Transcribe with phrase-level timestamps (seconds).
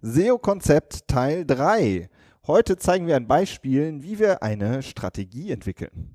[0.00, 2.08] SEO-Konzept Teil 3.
[2.46, 6.14] Heute zeigen wir an Beispielen, wie wir eine Strategie entwickeln.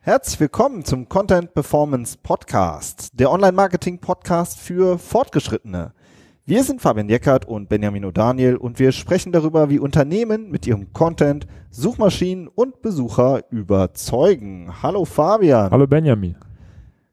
[0.00, 5.94] Herzlich willkommen zum Content Performance Podcast, der Online-Marketing-Podcast für Fortgeschrittene.
[6.48, 10.92] Wir sind Fabian Jeckert und Benjamin O'Daniel und wir sprechen darüber, wie Unternehmen mit ihrem
[10.92, 14.72] Content Suchmaschinen und Besucher überzeugen.
[14.80, 15.72] Hallo Fabian.
[15.72, 16.36] Hallo Benjamin.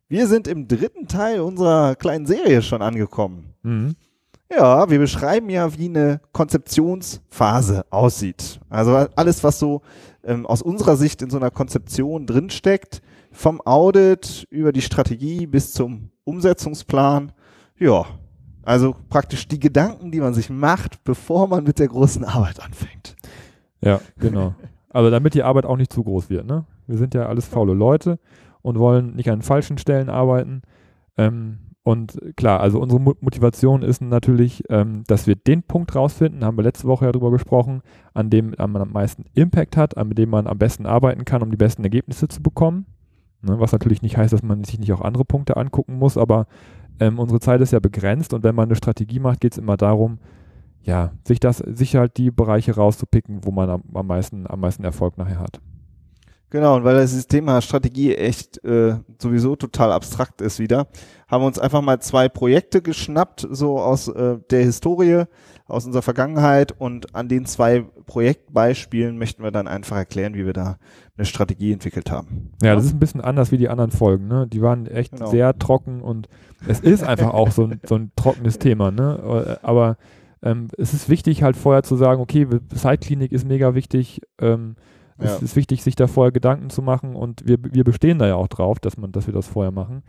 [0.08, 3.56] Wir sind im dritten Teil unserer kleinen Serie schon angekommen.
[3.64, 3.96] Mhm.
[4.56, 8.60] Ja, wir beschreiben ja, wie eine Konzeptionsphase aussieht.
[8.70, 9.82] Also alles, was so
[10.24, 15.74] ähm, aus unserer Sicht in so einer Konzeption drinsteckt, vom Audit über die Strategie bis
[15.74, 17.32] zum Umsetzungsplan.
[17.80, 18.06] Ja,
[18.64, 23.16] also praktisch die Gedanken, die man sich macht, bevor man mit der großen Arbeit anfängt.
[23.82, 24.56] Ja, genau.
[24.90, 26.46] Also damit die Arbeit auch nicht zu groß wird.
[26.46, 26.66] Ne?
[26.88, 28.20] Wir sind ja alles faule Leute
[28.62, 30.62] und wollen nicht an falschen Stellen arbeiten.
[31.18, 36.58] Ähm, und klar, also unsere Motivation ist natürlich, ähm, dass wir den Punkt rausfinden, haben
[36.58, 37.82] wir letzte Woche ja drüber gesprochen,
[38.14, 41.52] an dem man am meisten Impact hat, an dem man am besten arbeiten kann, um
[41.52, 42.86] die besten Ergebnisse zu bekommen.
[43.42, 46.48] Ne, was natürlich nicht heißt, dass man sich nicht auch andere Punkte angucken muss, aber
[47.00, 49.78] ähm, unsere Zeit ist ja begrenzt und wenn man eine Strategie macht, geht es immer
[49.78, 50.20] darum,
[50.84, 54.84] ja, sich das, sich halt die Bereiche rauszupicken, wo man am, am meisten, am meisten
[54.84, 55.62] Erfolg nachher hat.
[56.54, 60.86] Genau, und weil das Thema Strategie echt äh, sowieso total abstrakt ist wieder,
[61.28, 65.24] haben wir uns einfach mal zwei Projekte geschnappt, so aus äh, der Historie,
[65.66, 70.54] aus unserer Vergangenheit und an den zwei Projektbeispielen möchten wir dann einfach erklären, wie wir
[70.54, 70.78] da
[71.18, 72.52] eine Strategie entwickelt haben.
[72.62, 74.46] Ja, das ist ein bisschen anders wie die anderen Folgen, ne?
[74.48, 75.32] Die waren echt genau.
[75.32, 76.30] sehr trocken und
[76.68, 79.58] es ist einfach auch so ein, so ein trockenes Thema, ne?
[79.64, 79.98] Aber
[80.44, 82.46] ähm, es ist wichtig halt vorher zu sagen, okay,
[82.76, 84.76] Zeitklinik ist mega wichtig, ähm,
[85.24, 85.36] ja.
[85.36, 88.36] Es ist wichtig, sich da vorher Gedanken zu machen und wir, wir bestehen da ja
[88.36, 90.04] auch drauf, dass, man, dass wir das vorher machen.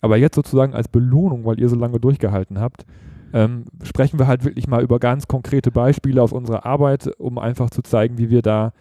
[0.00, 2.84] Aber jetzt sozusagen als Belohnung, weil ihr so lange durchgehalten habt,
[3.32, 7.70] ähm, sprechen wir halt wirklich mal über ganz konkrete Beispiele aus unserer Arbeit, um einfach
[7.70, 8.72] zu zeigen, wie wir da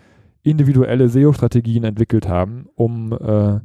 [0.44, 3.59] individuelle SEO-Strategien entwickelt haben, um äh,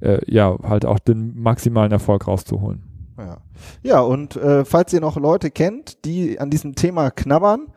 [0.00, 2.82] äh, ja halt auch den maximalen Erfolg rauszuholen.
[3.16, 3.38] Ja,
[3.82, 7.68] ja und äh, falls ihr noch Leute kennt, die an diesem Thema knabbern,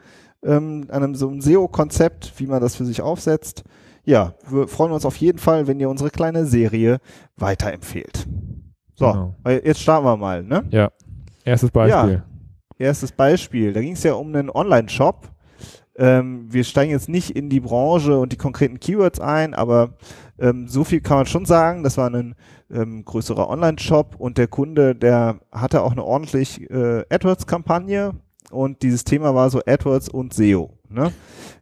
[0.44, 3.64] ähm, an einem so einem SEO-Konzept, wie man das für sich aufsetzt.
[4.08, 7.00] Ja, wir freuen uns auf jeden Fall, wenn ihr unsere kleine Serie
[7.36, 8.26] weiterempfehlt.
[8.96, 9.36] So, genau.
[9.46, 10.64] jetzt starten wir mal, ne?
[10.70, 10.92] Ja.
[11.44, 12.14] Erstes Beispiel.
[12.14, 12.24] Ja,
[12.78, 13.74] erstes Beispiel.
[13.74, 15.28] Da ging es ja um einen Online-Shop.
[15.98, 19.98] Ähm, wir steigen jetzt nicht in die Branche und die konkreten Keywords ein, aber
[20.40, 21.84] ähm, so viel kann man schon sagen.
[21.84, 22.36] Das war ein
[22.72, 28.14] ähm, größerer Online-Shop und der Kunde, der hatte auch eine ordentlich äh, AdWords-Kampagne
[28.52, 30.78] und dieses Thema war so AdWords und SEO.
[30.88, 31.12] Ne?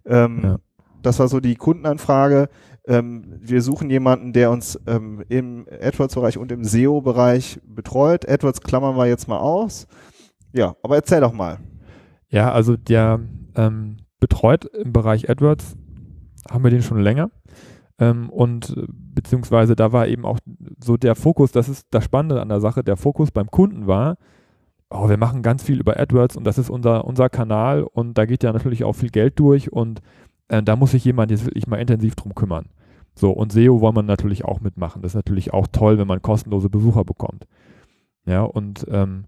[0.05, 0.57] Ähm, ja.
[1.05, 2.49] Das war so die Kundenanfrage.
[2.87, 8.27] Ähm, wir suchen jemanden, der uns ähm, im AdWords-Bereich und im SEO-Bereich betreut.
[8.27, 9.87] AdWords klammern wir jetzt mal aus.
[10.53, 11.59] Ja, aber erzähl doch mal.
[12.29, 13.19] Ja, also der
[13.55, 15.75] ähm, betreut im Bereich AdWords,
[16.49, 17.29] haben wir den schon länger.
[17.99, 20.39] Ähm, und beziehungsweise da war eben auch
[20.83, 24.17] so der Fokus, das ist das Spannende an der Sache, der Fokus beim Kunden war,
[24.89, 28.25] oh, wir machen ganz viel über AdWords und das ist unser, unser Kanal und da
[28.25, 30.01] geht ja natürlich auch viel Geld durch und
[30.47, 32.65] äh, da muss sich jemand jetzt wirklich mal intensiv drum kümmern.
[33.15, 35.01] So, und SEO wollen wir natürlich auch mitmachen.
[35.01, 37.47] Das ist natürlich auch toll, wenn man kostenlose Besucher bekommt.
[38.25, 39.25] Ja, und ähm,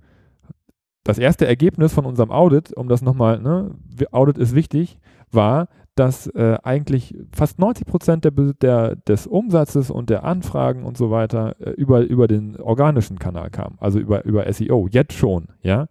[1.04, 3.72] das erste Ergebnis von unserem Audit, um das nochmal, ne,
[4.12, 5.00] Audit ist wichtig,
[5.32, 10.98] war, dass äh, eigentlich fast 90 Prozent der, der, des Umsatzes und der Anfragen und
[10.98, 15.48] so weiter äh, über, über den organischen Kanal kam, also über, über SEO, jetzt schon,
[15.62, 15.88] ja.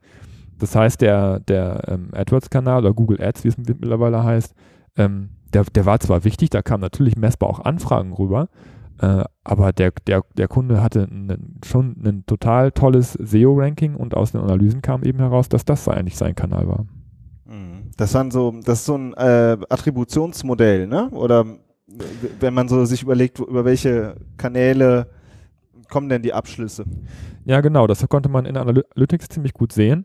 [0.59, 4.55] Das heißt, der, der ähm, AdWords-Kanal oder Google Ads, wie es mittlerweile heißt,
[4.97, 8.49] ähm, der, der war zwar wichtig, da kamen natürlich messbar auch Anfragen rüber,
[9.01, 14.33] äh, aber der, der, der Kunde hatte einen, schon ein total tolles SEO-Ranking und aus
[14.33, 16.87] den Analysen kam eben heraus, dass das eigentlich sein Kanal war.
[17.97, 21.09] Das, waren so, das ist so ein äh, Attributionsmodell, ne?
[21.11, 21.47] Oder
[22.41, 25.09] wenn man so sich überlegt, über welche Kanäle
[25.89, 26.85] kommen denn die Abschlüsse?
[27.45, 30.05] Ja, genau, das konnte man in Analytics ziemlich gut sehen.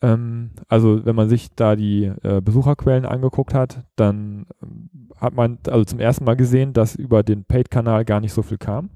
[0.00, 5.58] Ähm, also wenn man sich da die äh, Besucherquellen angeguckt hat, dann ähm, hat man
[5.66, 8.90] also zum ersten Mal gesehen, dass über den Paid-Kanal gar nicht so viel kam.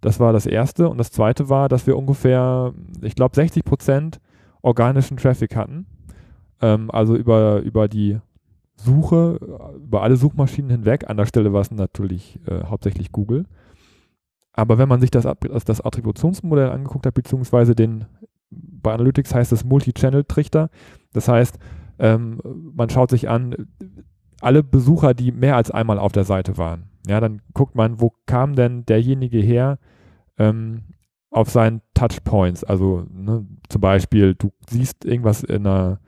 [0.00, 0.88] Das war das erste.
[0.88, 2.72] Und das zweite war, dass wir ungefähr,
[3.02, 4.20] ich glaube, 60 Prozent
[4.62, 5.86] organischen Traffic hatten
[6.60, 8.18] ähm, also über, über die
[8.76, 9.38] Suche,
[9.76, 11.08] über alle Suchmaschinen hinweg.
[11.08, 13.46] An der Stelle war es natürlich äh, hauptsächlich Google.
[14.52, 15.26] Aber wenn man sich das,
[15.64, 18.06] das Attributionsmodell angeguckt hat, beziehungsweise den,
[18.50, 20.70] bei Analytics heißt es Multi-Channel-Trichter,
[21.12, 21.58] das heißt,
[21.98, 22.40] ähm,
[22.74, 23.54] man schaut sich an,
[24.40, 26.84] alle Besucher, die mehr als einmal auf der Seite waren.
[27.06, 29.78] Ja, dann guckt man, wo kam denn derjenige her
[30.38, 30.82] ähm,
[31.30, 32.64] auf seinen Touchpoints.
[32.64, 36.00] Also ne, zum Beispiel, du siehst irgendwas in einer,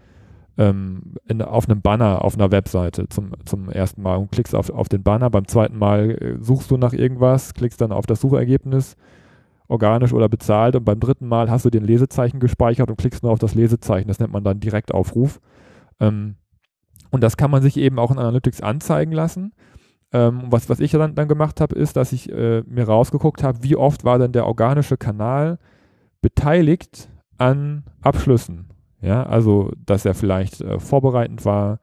[0.59, 4.71] ähm, in, auf einem Banner auf einer Webseite zum, zum ersten Mal und klickst auf,
[4.71, 5.31] auf den Banner.
[5.31, 8.97] Beim zweiten Mal äh, suchst du nach irgendwas, klickst dann auf das Suchergebnis,
[9.73, 10.77] organisch oder bezahlt.
[10.77, 14.09] Und beim dritten Mal hast du den Lesezeichen gespeichert und klickst nur auf das Lesezeichen.
[14.09, 15.41] Das nennt man dann Direktaufruf.
[15.99, 16.37] Ähm,
[17.11, 19.53] und das kann man sich eben auch in Analytics anzeigen lassen.
[20.13, 23.63] Ähm, was, was ich dann, dann gemacht habe, ist, dass ich äh, mir rausgeguckt habe,
[23.63, 25.59] wie oft war denn der organische Kanal
[26.21, 27.09] beteiligt
[27.39, 28.69] an Abschlüssen.
[29.01, 31.81] Ja, also, dass er vielleicht äh, vorbereitend war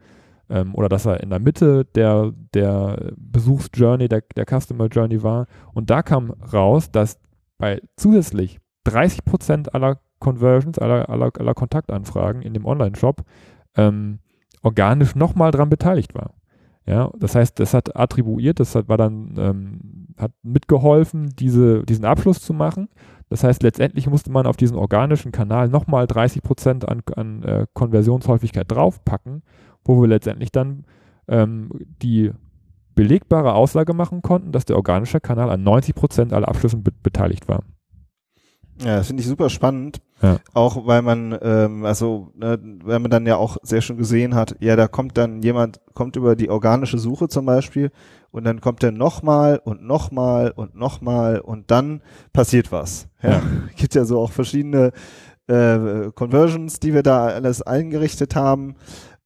[0.50, 5.48] ähm, oder dass er in der Mitte der, der Besuchsjourney, der, der Customer Journey war.
[5.74, 7.20] Und da kam raus, dass
[7.60, 13.24] bei zusätzlich 30 Prozent aller Conversions, aller, aller, aller Kontaktanfragen in dem Online-Shop
[13.76, 14.20] ähm,
[14.64, 16.34] organisch nochmal dran beteiligt war.
[16.86, 22.04] Ja, das heißt, das hat attribuiert, das hat, war dann, ähm, hat mitgeholfen, diese, diesen
[22.04, 22.90] Abschluss zu machen.
[23.30, 27.68] Das heißt, letztendlich musste man auf diesen organischen Kanal nochmal 30 Prozent an, an äh,
[27.74, 29.44] Konversionshäufigkeit draufpacken,
[29.86, 30.86] wo wir letztendlich dann
[31.28, 31.70] ähm,
[32.02, 32.32] die
[33.00, 37.48] belegbare Aussage machen konnten, dass der organische Kanal an 90 Prozent aller Abschlüssen be beteiligt
[37.48, 37.64] war.
[38.82, 40.02] Ja, das finde ich super spannend.
[40.22, 40.40] Ja.
[40.54, 44.58] Auch weil man, ähm, also, ne, weil man dann ja auch sehr schön gesehen hat,
[44.60, 47.90] ja, da kommt dann jemand, kommt über die organische Suche zum Beispiel
[48.32, 52.02] und dann kommt er nochmal und nochmal und nochmal und dann
[52.34, 53.08] passiert was.
[53.24, 53.30] Ja.
[53.30, 53.42] ja.
[53.78, 54.92] Gibt ja so auch verschiedene
[55.48, 58.76] äh, Conversions, die wir da alles eingerichtet haben.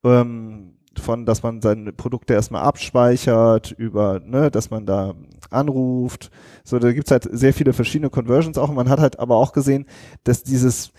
[0.03, 5.13] Ähm, von, dass man seine Produkte erstmal abspeichert, über, ne, dass man da
[5.49, 6.31] anruft.
[6.63, 8.69] So, da gibt's halt sehr viele verschiedene Conversions auch.
[8.69, 9.85] Und man hat halt aber auch gesehen,
[10.23, 10.91] dass dieses,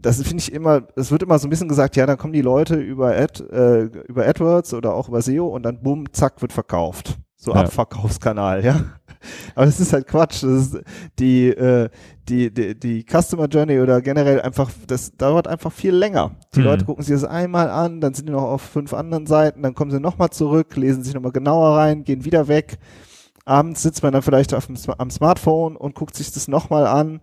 [0.00, 2.42] das finde ich immer, es wird immer so ein bisschen gesagt, ja, dann kommen die
[2.42, 6.52] Leute über Ad, äh, über AdWords oder auch über SEO und dann bumm, zack, wird
[6.52, 7.18] verkauft.
[7.44, 7.60] So ja.
[7.60, 8.76] Abverkaufskanal, ja.
[9.54, 10.42] Aber das ist halt Quatsch.
[10.42, 10.80] Das ist
[11.18, 11.90] die, äh,
[12.26, 16.36] die, die, die Customer Journey oder generell einfach, das dauert einfach viel länger.
[16.54, 16.64] Die mhm.
[16.64, 19.74] Leute gucken sich das einmal an, dann sind die noch auf fünf anderen Seiten, dann
[19.74, 22.78] kommen sie nochmal zurück, lesen sich nochmal genauer rein, gehen wieder weg.
[23.44, 27.20] Abends sitzt man dann vielleicht auf dem, am Smartphone und guckt sich das nochmal an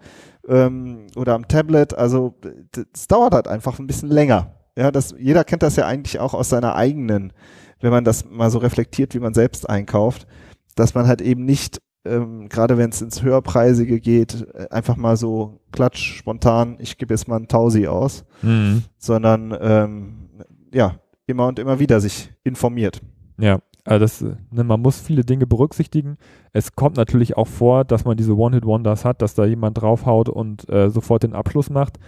[0.47, 1.95] ähm, oder am Tablet.
[1.97, 2.35] Also
[2.71, 4.53] das dauert halt einfach ein bisschen länger.
[4.77, 7.33] Ja, das, jeder kennt das ja eigentlich auch aus seiner eigenen,
[7.81, 10.27] wenn man das mal so reflektiert, wie man selbst einkauft,
[10.75, 15.17] dass man halt eben nicht ähm, gerade wenn es ins Höherpreisige geht, äh, einfach mal
[15.17, 18.83] so klatsch, spontan, ich gebe jetzt mal ein Tausi aus, mhm.
[18.97, 20.29] sondern ähm,
[20.73, 20.95] ja,
[21.27, 23.01] immer und immer wieder sich informiert.
[23.39, 26.17] Ja, also das, ne, man muss viele Dinge berücksichtigen.
[26.53, 30.67] Es kommt natürlich auch vor, dass man diese One-Hit-Wonders hat, dass da jemand draufhaut und
[30.69, 31.99] äh, sofort den Abschluss macht.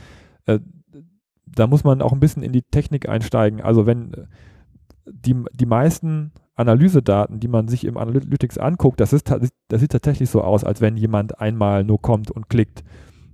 [0.46, 0.60] Äh,
[1.46, 3.62] da muss man auch ein bisschen in die Technik einsteigen.
[3.62, 4.28] Also wenn
[5.06, 10.30] die, die meisten Analysedaten, die man sich im Analytics anguckt, das, ist, das sieht tatsächlich
[10.30, 12.84] so aus, als wenn jemand einmal nur kommt und klickt.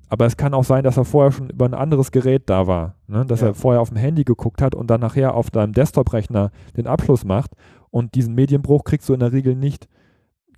[0.07, 2.95] Aber es kann auch sein, dass er vorher schon über ein anderes Gerät da war.
[3.07, 3.25] Ne?
[3.25, 3.47] Dass ja.
[3.47, 7.23] er vorher auf dem Handy geguckt hat und dann nachher auf deinem Desktop-Rechner den Abschluss
[7.25, 7.51] macht.
[7.91, 9.87] Und diesen Medienbruch kriegst du in der Regel nicht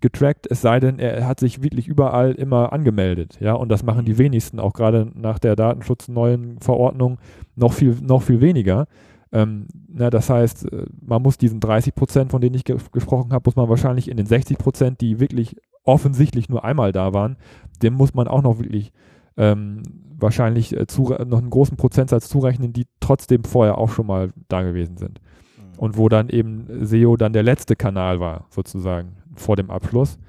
[0.02, 3.38] getrackt, es sei denn, er hat sich wirklich überall immer angemeldet.
[3.40, 7.20] Ja, und das machen die wenigsten, auch gerade nach der Datenschutzneuen Verordnung,
[7.56, 8.88] noch viel, noch viel weniger.
[9.32, 13.32] Ähm, na, das heißt, äh, man muss diesen 30 Prozent, von denen ich ge gesprochen
[13.32, 17.38] habe, muss man wahrscheinlich in den 60 Prozent, die wirklich offensichtlich nur einmal da waren,
[17.82, 18.92] dem muss man auch noch wirklich
[19.38, 19.84] ähm,
[20.18, 20.86] wahrscheinlich äh,
[21.26, 25.22] noch einen großen Prozentsatz zurechnen, die trotzdem vorher auch schon mal da gewesen sind.
[25.58, 25.80] Mhm.
[25.80, 30.20] Und wo dann eben SEO dann der letzte Kanal war, sozusagen, vor dem Abschluss.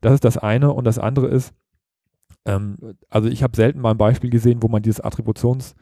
[0.00, 0.72] Das ist das eine.
[0.72, 1.52] Und das andere ist,
[2.46, 2.78] ähm,
[3.10, 5.74] also ich habe selten mal ein Beispiel gesehen, wo man dieses Attributions-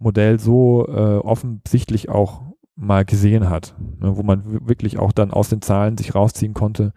[0.00, 2.42] Modell so äh, offensichtlich auch
[2.74, 6.92] mal gesehen hat, ne, wo man wirklich auch dann aus den Zahlen sich rausziehen konnte,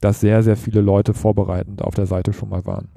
[0.00, 2.88] dass sehr, sehr viele Leute vorbereitend auf der Seite schon mal waren.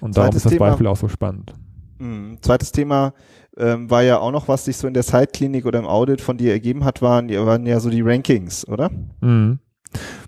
[0.00, 1.54] Und darum ist das Thema, Beispiel auch so spannend.
[1.98, 3.14] Mh, zweites Thema
[3.56, 6.36] ähm, war ja auch noch, was sich so in der Zeitklinik oder im Audit von
[6.36, 8.90] dir ergeben hat, waren, waren ja so die Rankings, oder?
[9.20, 9.58] Mhm.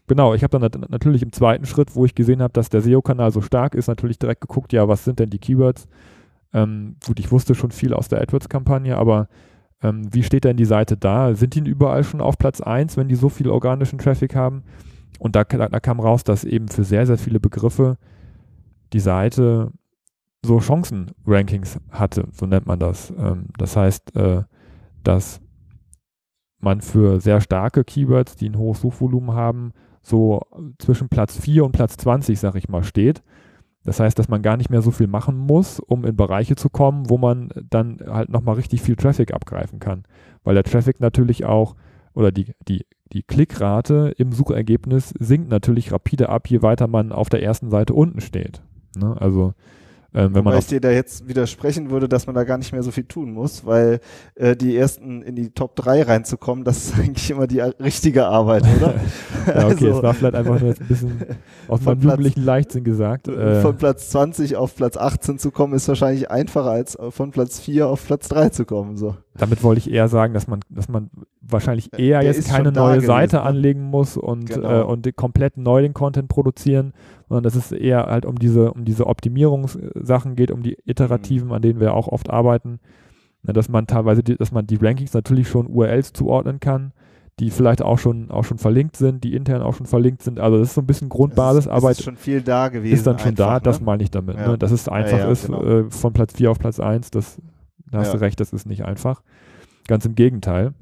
[0.09, 3.31] Genau, ich habe dann natürlich im zweiten Schritt, wo ich gesehen habe, dass der SEO-Kanal
[3.31, 5.87] so stark ist, natürlich direkt geguckt, ja, was sind denn die Keywords,
[6.53, 9.29] ähm, gut, ich wusste schon viel aus der AdWords-Kampagne, aber
[9.83, 11.35] ähm, wie steht denn die Seite da?
[11.35, 14.63] Sind die überall schon auf Platz 1, wenn die so viel organischen Traffic haben?
[15.19, 17.97] Und da, da, kam raus, dass eben für sehr, sehr viele Begriffe
[18.93, 19.73] die Seite
[20.45, 23.13] so Chancen-Rankings hatte, so nennt man das.
[23.17, 24.43] Ähm, das heißt, äh,
[25.05, 25.41] dass
[26.59, 30.43] man für sehr starke Keywords, die ein hohes Suchvolumen haben, so
[30.79, 33.23] zwischen Platz 4 und Platz 20, sag ich mal, steht.
[33.85, 36.69] Das heißt, dass man gar nicht mehr so viel machen muss, um in Bereiche zu
[36.69, 40.05] kommen, wo man dann halt nochmal richtig viel Traffic abgreifen kann.
[40.45, 41.75] Weil der Traffic natürlich auch,
[42.15, 47.29] oder die, die, die Klickrate im Suchergebnis sinkt natürlich rapide ab, je weiter man auf
[47.29, 48.63] der ersten Seite unten steht.
[48.97, 49.17] Ne?
[49.21, 49.55] Also
[50.15, 52.83] ähm, wenn man ich dir da jetzt widersprechen würde, dass man da gar nicht mehr
[52.83, 54.01] so viel tun muss, weil
[54.35, 58.65] äh, die ersten in die Top 3 reinzukommen, das ist eigentlich immer die richtige Arbeit,
[58.77, 58.95] oder?
[59.47, 61.21] ja, okay, also, es war vielleicht einfach nur jetzt ein bisschen
[61.69, 63.29] aus meinem jugendlichen Leichtsinn gesagt.
[63.29, 67.61] Äh, von Platz 20 auf Platz 18 zu kommen, ist wahrscheinlich einfacher als von Platz
[67.61, 68.97] 4 auf Platz 3 zu kommen.
[68.97, 69.17] So.
[69.35, 71.11] Damit wollte ich eher sagen, dass man, dass man
[71.41, 73.43] wahrscheinlich eher Der jetzt keine neue Seite ne?
[73.43, 74.81] anlegen muss und, genau.
[74.81, 76.93] äh, und komplett neu den Content produzieren,
[77.29, 81.55] sondern dass es eher halt um diese, um diese Optimierungssachen geht, um die iterativen, mhm.
[81.55, 82.79] an denen wir auch oft arbeiten.
[83.43, 86.93] dass man teilweise, die, dass man die Rankings natürlich schon URLs zuordnen kann,
[87.41, 90.39] die vielleicht auch schon, auch schon verlinkt sind, die intern auch schon verlinkt sind.
[90.39, 91.99] Also das ist so ein bisschen Grundbasisarbeit.
[91.99, 92.95] Ist schon viel da gewesen.
[92.95, 93.61] Ist dann schon einfach, da, ne?
[93.63, 94.37] das meine ich damit.
[94.37, 94.49] Ja.
[94.51, 94.59] Ne?
[94.59, 95.63] Dass es einfach ja, ja, ist, genau.
[95.63, 97.41] äh, von Platz 4 auf Platz 1, das,
[97.93, 99.23] da hast du recht, das ist nicht einfach.
[99.87, 100.75] Ganz im Gegenteil.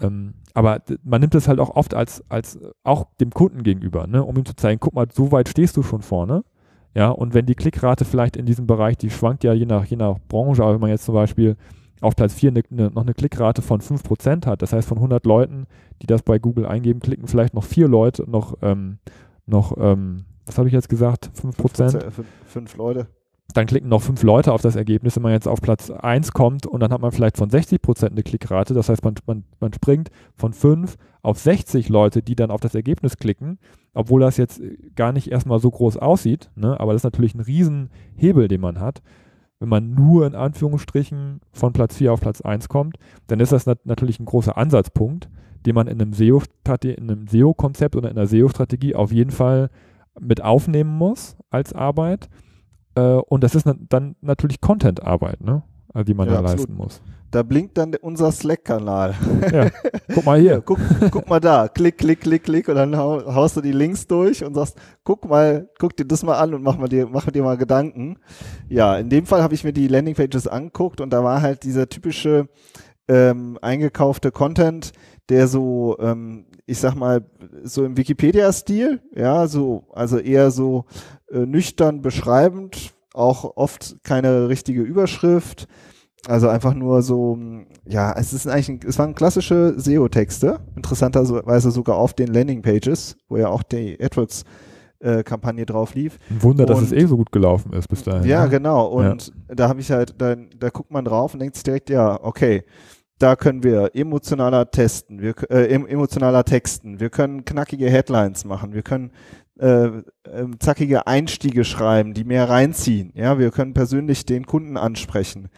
[0.00, 4.24] Ähm, aber man nimmt es halt auch oft als, als auch dem Kunden gegenüber, ne,
[4.24, 6.44] um ihm zu zeigen, guck mal, so weit stehst du schon vorne.
[6.94, 9.96] Ja, und wenn die Klickrate vielleicht in diesem Bereich, die schwankt ja je nach, je
[9.96, 11.56] nach Branche, aber wenn man jetzt zum Beispiel
[12.00, 15.24] auf Platz 4 ne, ne, noch eine Klickrate von 5% hat, das heißt von 100
[15.24, 15.66] Leuten,
[16.02, 18.98] die das bei Google eingeben, klicken vielleicht noch vier Leute, noch, ähm,
[19.46, 22.10] noch ähm, was habe ich jetzt gesagt, 5%?
[22.10, 23.06] 5, 5 Leute
[23.52, 26.66] dann klicken noch fünf Leute auf das Ergebnis, wenn man jetzt auf Platz 1 kommt
[26.66, 28.74] und dann hat man vielleicht von 60 Prozent eine Klickrate.
[28.74, 32.74] Das heißt, man, man, man springt von 5 auf 60 Leute, die dann auf das
[32.74, 33.58] Ergebnis klicken,
[33.94, 34.62] obwohl das jetzt
[34.94, 36.50] gar nicht erstmal so groß aussieht.
[36.54, 36.78] Ne?
[36.78, 39.02] Aber das ist natürlich ein Riesenhebel, den man hat.
[39.58, 43.66] Wenn man nur in Anführungsstrichen von Platz 4 auf Platz 1 kommt, dann ist das
[43.66, 45.28] nat natürlich ein großer Ansatzpunkt,
[45.66, 49.68] den man in einem SEO-Konzept SEO oder in einer SEO-Strategie auf jeden Fall
[50.18, 52.30] mit aufnehmen muss als Arbeit
[52.94, 55.62] und das ist dann natürlich Content-Arbeit, ne?
[55.92, 57.00] Also, die man ja, da leisten muss.
[57.30, 59.14] Da blinkt dann unser Slack-Kanal.
[59.52, 59.70] Ja.
[60.12, 60.60] Guck mal hier.
[60.64, 60.78] guck,
[61.10, 61.68] guck, mal da.
[61.68, 62.68] Klick, klick, klick, klick.
[62.68, 66.38] Und dann haust du die Links durch und sagst, guck mal, guck dir das mal
[66.38, 68.18] an und mach mal dir, mach dir mal Gedanken.
[68.68, 71.88] Ja, in dem Fall habe ich mir die Landingpages angeguckt und da war halt dieser
[71.88, 72.48] typische
[73.08, 74.92] ähm, eingekaufte Content,
[75.28, 77.24] der so, ähm, ich sag mal,
[77.62, 80.84] so im Wikipedia-Stil, ja, so, also eher so
[81.19, 85.68] äh, nüchtern beschreibend, auch oft keine richtige Überschrift.
[86.26, 87.38] Also einfach nur so,
[87.86, 93.38] ja, es ist eigentlich, ein, es waren klassische SEO-Texte, interessanterweise sogar auf den Landing-Pages, wo
[93.38, 94.44] ja auch die AdWords
[94.98, 96.18] äh, Kampagne drauf lief.
[96.28, 98.28] Ein Wunder, und, dass es eh so gut gelaufen ist bis dahin.
[98.28, 98.50] Ja, ne?
[98.50, 98.86] genau.
[98.88, 99.54] Und ja.
[99.54, 102.64] da habe ich halt, da, da guckt man drauf und denkt sich direkt, ja, okay,
[103.18, 108.82] da können wir emotionaler testen, wir äh, emotionaler texten, wir können knackige Headlines machen, wir
[108.82, 109.12] können
[109.60, 110.02] äh, äh,
[110.58, 113.12] zackige Einstiege schreiben, die mehr reinziehen.
[113.14, 115.50] Ja, wir können persönlich den Kunden ansprechen.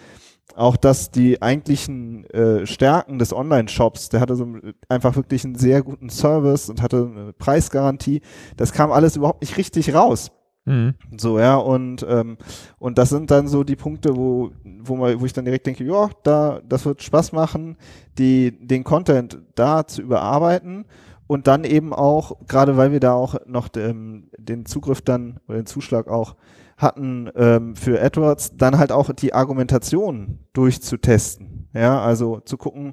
[0.56, 4.56] Auch dass die eigentlichen äh, Stärken des Online-Shops, der hatte so
[4.88, 8.22] einfach wirklich einen sehr guten Service und hatte eine Preisgarantie.
[8.56, 10.32] Das kam alles überhaupt nicht richtig raus.
[10.64, 10.94] Mhm.
[11.16, 12.38] So, ja, und, ähm,
[12.78, 15.84] und das sind dann so die Punkte, wo, wo, man, wo ich dann direkt denke,
[15.84, 17.76] ja, da, das wird Spaß machen,
[18.18, 20.86] die, den Content da zu überarbeiten
[21.32, 25.56] und dann eben auch, gerade weil wir da auch noch den, den Zugriff dann oder
[25.56, 26.36] den Zuschlag auch
[26.76, 31.70] hatten ähm, für AdWords, dann halt auch die Argumentation durchzutesten.
[31.72, 32.92] Ja, also zu gucken,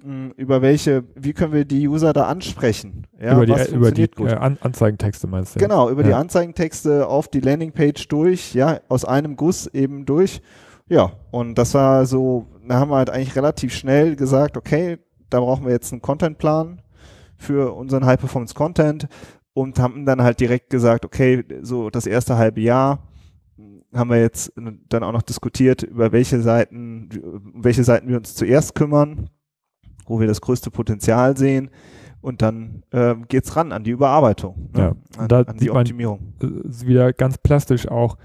[0.00, 3.06] mh, hm, über welche, wie können wir die User da ansprechen?
[3.18, 5.58] Ja, über die, was über die äh, An Anzeigentexte meinst du?
[5.58, 6.08] Genau, über ja.
[6.08, 10.42] die Anzeigentexte auf die Landingpage durch, ja, aus einem Guss eben durch.
[10.90, 14.98] Ja, und das war so, da haben wir halt eigentlich relativ schnell gesagt, okay,
[15.30, 16.82] da brauchen wir jetzt einen Contentplan
[17.38, 19.08] für unseren High Performance Content
[19.54, 23.08] und haben dann halt direkt gesagt, okay, so das erste halbe Jahr
[23.94, 24.52] haben wir jetzt
[24.88, 27.08] dann auch noch diskutiert, über welche Seiten,
[27.54, 29.30] welche Seiten wir uns zuerst kümmern,
[30.06, 31.70] wo wir das größte Potenzial sehen.
[32.20, 34.80] Und dann äh, geht's ran an die Überarbeitung, ne?
[34.80, 36.34] ja, an, da an die Optimierung.
[36.42, 38.18] Man, äh, wieder ganz plastisch auch,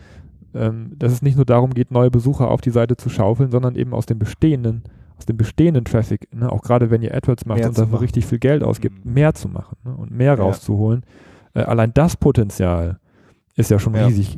[0.56, 3.76] ähm, dass es nicht nur darum geht, neue Besucher auf die Seite zu schaufeln, sondern
[3.76, 4.84] eben aus dem bestehenden
[5.26, 8.40] dem bestehenden Traffic, ne, auch gerade wenn ihr AdWords macht mehr und dafür richtig viel
[8.40, 9.14] Geld ausgibt, mhm.
[9.14, 10.44] mehr zu machen ne, und mehr ja.
[10.44, 11.04] rauszuholen.
[11.54, 13.00] Äh, allein das Potenzial
[13.56, 14.06] ist ja schon ja.
[14.06, 14.38] riesig.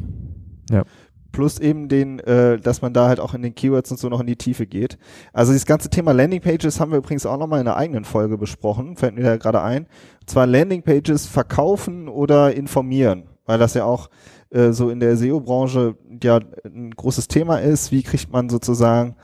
[0.69, 0.83] Ja.
[1.31, 4.21] Plus eben den, äh, dass man da halt auch in den Keywords und so noch
[4.21, 4.97] in die Tiefe geht.
[5.33, 8.95] Also das ganze Thema Landingpages haben wir übrigens auch nochmal in einer eigenen Folge besprochen,
[8.95, 9.83] fällt mir da gerade ein.
[10.21, 14.09] Und zwar Landingpages verkaufen oder informieren, weil das ja auch
[14.49, 17.91] äh, so in der SEO-Branche ja ein großes Thema ist.
[17.91, 19.15] Wie kriegt man sozusagen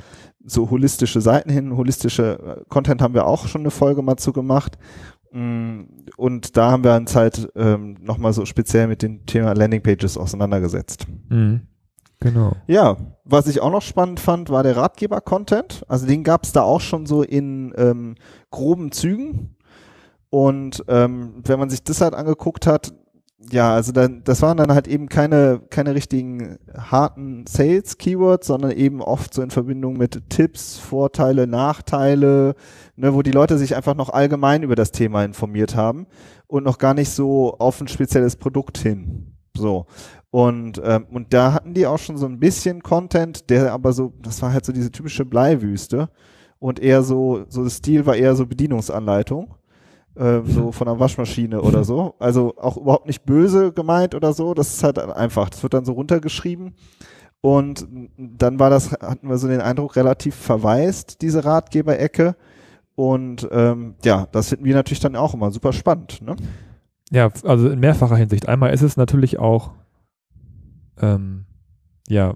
[0.46, 4.34] so holistische Seiten hin, holistische äh, Content haben wir auch schon eine Folge mal zu
[4.34, 4.78] gemacht.
[5.32, 5.82] Mm,
[6.18, 11.08] und da haben wir uns halt ähm, nochmal so speziell mit dem Thema Landingpages auseinandergesetzt.
[11.30, 11.62] Mhm.
[12.20, 12.56] Genau.
[12.68, 15.84] Ja, was ich auch noch spannend fand, war der Ratgeber-Content.
[15.88, 18.16] Also den gab es da auch schon so in ähm,
[18.52, 19.56] groben Zügen.
[20.30, 22.94] Und ähm, wenn man sich das halt angeguckt hat,
[23.50, 29.02] ja, also dann, das waren dann halt eben keine, keine richtigen harten Sales-Keywords, sondern eben
[29.02, 32.56] oft so in Verbindung mit Tipps, Vorteile, Nachteile,
[32.96, 36.08] ne, wo die Leute sich einfach noch allgemein über das Thema informiert haben
[36.48, 39.36] und noch gar nicht so auf ein spezielles Produkt hin.
[39.58, 39.86] So.
[40.30, 44.14] Und, ähm, und da hatten die auch schon so ein bisschen Content, der aber so,
[44.22, 46.10] das war halt so diese typische Bleiwüste
[46.60, 49.56] und eher so, so das Stil war eher so Bedienungsanleitung
[50.16, 52.16] äh, so von einer Waschmaschine oder so.
[52.20, 54.54] Also auch überhaupt nicht böse gemeint oder so.
[54.54, 56.76] Das ist halt einfach, das wird dann so runtergeschrieben.
[57.42, 57.88] Und
[58.18, 62.36] dann war das, hatten wir so den Eindruck, relativ verwaist, diese Ratgeberecke.
[62.96, 66.22] Und ähm, ja, das finden wir natürlich dann auch immer super spannend.
[66.22, 66.36] Ne?
[67.10, 68.48] Ja, also in mehrfacher Hinsicht.
[68.48, 69.72] Einmal ist es natürlich auch
[71.02, 71.46] ähm,
[72.08, 72.36] ja,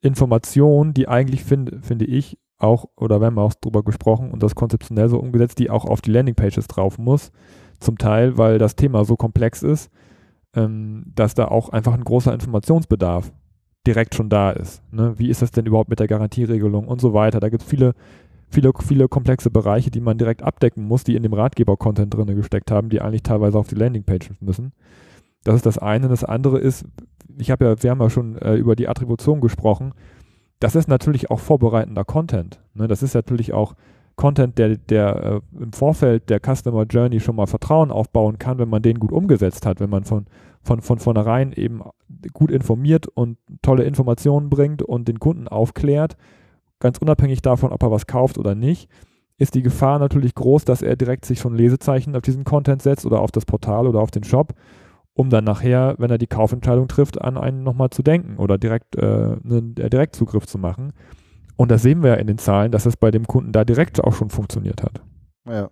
[0.00, 4.54] Information, die eigentlich finde, finde ich, auch, oder wir haben auch drüber gesprochen und das
[4.54, 7.32] konzeptionell so umgesetzt, die auch auf die Landingpages drauf muss.
[7.80, 9.90] Zum Teil, weil das Thema so komplex ist,
[10.54, 13.32] ähm, dass da auch einfach ein großer Informationsbedarf
[13.86, 14.82] direkt schon da ist.
[14.92, 15.14] Ne?
[15.18, 17.40] Wie ist das denn überhaupt mit der Garantieregelung und so weiter?
[17.40, 17.94] Da gibt es viele,
[18.48, 22.70] viele, viele komplexe Bereiche, die man direkt abdecken muss, die in dem Ratgeber-Content drin gesteckt
[22.70, 24.72] haben, die eigentlich teilweise auf die Landingpages müssen.
[25.44, 26.08] Das ist das eine.
[26.08, 26.84] Das andere ist,
[27.38, 29.94] ich habe ja, wir haben ja schon äh, über die Attribution gesprochen
[30.60, 32.60] das ist natürlich auch vorbereitender Content.
[32.74, 32.86] Ne?
[32.86, 33.74] Das ist natürlich auch
[34.16, 38.68] Content, der, der äh, im Vorfeld der Customer Journey schon mal Vertrauen aufbauen kann, wenn
[38.68, 40.26] man den gut umgesetzt hat, wenn man von,
[40.62, 41.80] von, von vornherein eben
[42.34, 46.16] gut informiert und tolle Informationen bringt und den Kunden aufklärt,
[46.80, 48.90] ganz unabhängig davon, ob er was kauft oder nicht,
[49.38, 53.06] ist die Gefahr natürlich groß, dass er direkt sich schon Lesezeichen auf diesen Content setzt
[53.06, 54.52] oder auf das Portal oder auf den Shop
[55.14, 58.96] um dann nachher, wenn er die Kaufentscheidung trifft, an einen nochmal zu denken oder direkt
[58.96, 60.92] äh, einen Direktzugriff zu machen.
[61.56, 64.02] Und das sehen wir ja in den Zahlen, dass es bei dem Kunden da direkt
[64.02, 65.02] auch schon funktioniert hat.
[65.46, 65.70] Ja.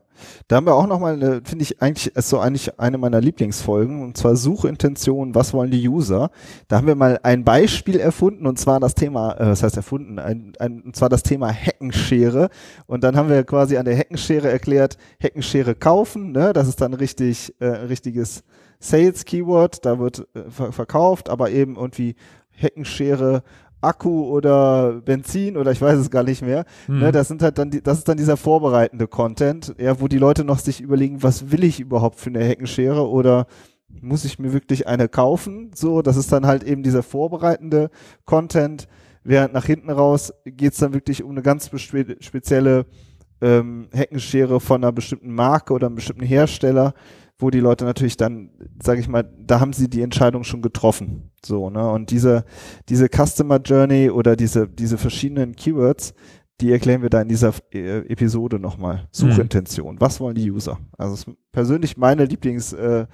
[0.49, 4.17] Da haben wir auch nochmal, finde ich eigentlich, ist so eigentlich eine meiner Lieblingsfolgen, und
[4.17, 6.31] zwar Suchintention, was wollen die User?
[6.67, 10.19] Da haben wir mal ein Beispiel erfunden, und zwar das Thema, äh, was heißt erfunden,
[10.19, 12.49] ein, ein, und zwar das Thema Heckenschere.
[12.87, 16.53] Und dann haben wir quasi an der Heckenschere erklärt, Heckenschere kaufen, ne?
[16.53, 18.43] das ist dann richtig, äh, richtiges
[18.81, 22.15] Sales-Keyword, da wird äh, verkauft, aber eben irgendwie
[22.51, 23.43] Heckenschere,
[23.81, 26.65] Akku oder Benzin oder ich weiß es gar nicht mehr.
[26.89, 26.99] Mhm.
[26.99, 30.19] Ne, das sind halt dann die, das ist dann dieser vorbereitende Content, ja, wo die
[30.19, 33.47] Leute noch sich überlegen, was will ich überhaupt für eine Heckenschere oder
[33.89, 35.71] muss ich mir wirklich eine kaufen?
[35.75, 37.91] So, das ist dann halt eben dieser vorbereitende
[38.25, 38.89] Content.
[39.25, 41.71] Während nach hinten raus geht es dann wirklich um eine ganz
[42.21, 42.87] spezielle
[43.41, 46.95] ähm, Heckenschere von einer bestimmten Marke oder einem bestimmten Hersteller
[47.39, 48.51] wo die Leute natürlich dann,
[48.83, 51.31] sage ich mal, da haben sie die Entscheidung schon getroffen.
[51.45, 51.89] So, ne?
[51.91, 52.45] Und diese,
[52.89, 56.15] diese Customer Journey oder diese, diese verschiedenen Keywords,
[56.61, 59.07] die erklären wir da in dieser äh, Episode nochmal.
[59.13, 59.95] Suchintention.
[59.95, 60.01] Mhm.
[60.01, 60.79] Was wollen die User?
[60.97, 63.09] Also persönlich meine Lieblingsfolge.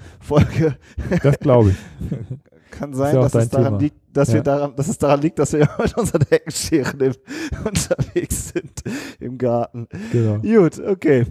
[1.11, 1.77] Äh, das glaube ich.
[2.71, 3.79] Kann sein, dass es daran Thema.
[3.79, 4.35] liegt, dass ja.
[4.35, 7.01] wir daran, dass es daran liegt, dass wir mit unseren Heckenscheren
[7.65, 8.83] unterwegs sind
[9.21, 9.87] im Garten.
[10.11, 10.39] Genau.
[10.39, 11.27] Gut, okay.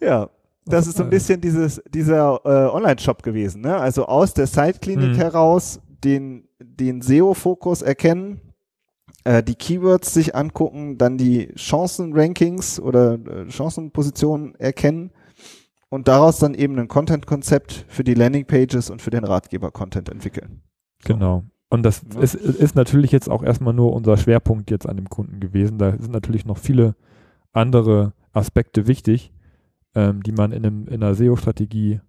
[0.00, 0.28] Ja,
[0.66, 3.62] das ist so ein bisschen dieses, dieser äh, Online-Shop gewesen.
[3.62, 3.76] Ne?
[3.76, 5.14] Also aus der Site-Klinik mhm.
[5.16, 8.40] heraus den, den SEO-Fokus erkennen,
[9.24, 15.10] äh, die Keywords sich angucken, dann die Chancen-Rankings oder äh, Chancenpositionen erkennen
[15.88, 20.62] und daraus dann eben ein Content-Konzept für die Landing-Pages und für den Ratgeber-Content entwickeln.
[21.02, 21.14] So.
[21.14, 21.44] Genau.
[21.68, 22.20] Und das ja.
[22.20, 25.78] ist, ist natürlich jetzt auch erstmal nur unser Schwerpunkt jetzt an dem Kunden gewesen.
[25.78, 26.96] Da sind natürlich noch viele
[27.52, 29.32] andere Aspekte wichtig
[29.94, 32.00] ähm, die man in, einem, in einer SEO-Strategie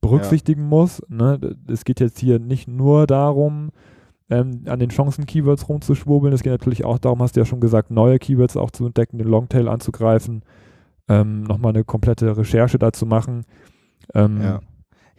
[0.00, 0.68] berücksichtigen ja.
[0.68, 1.02] muss.
[1.08, 1.56] Ne?
[1.68, 3.70] Es geht jetzt hier nicht nur darum,
[4.30, 6.32] ähm, an den Chancen-Keywords rumzuschwurbeln.
[6.32, 9.18] Es geht natürlich auch darum, hast du ja schon gesagt, neue Keywords auch zu entdecken,
[9.18, 10.42] den Longtail anzugreifen,
[11.08, 13.44] ähm, nochmal eine komplette Recherche dazu machen.
[14.14, 14.60] Ähm, ja.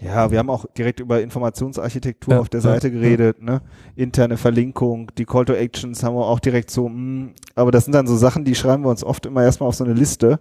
[0.04, 3.46] Ja, wir haben auch direkt über Informationsarchitektur ja, auf der Seite ja, geredet, ja.
[3.46, 3.62] ne?
[3.96, 7.86] Interne Verlinkung, die Call to Actions haben wir auch direkt so, mh, hm, aber das
[7.86, 10.40] sind dann so Sachen, die schreiben wir uns oft immer erstmal auf so eine Liste.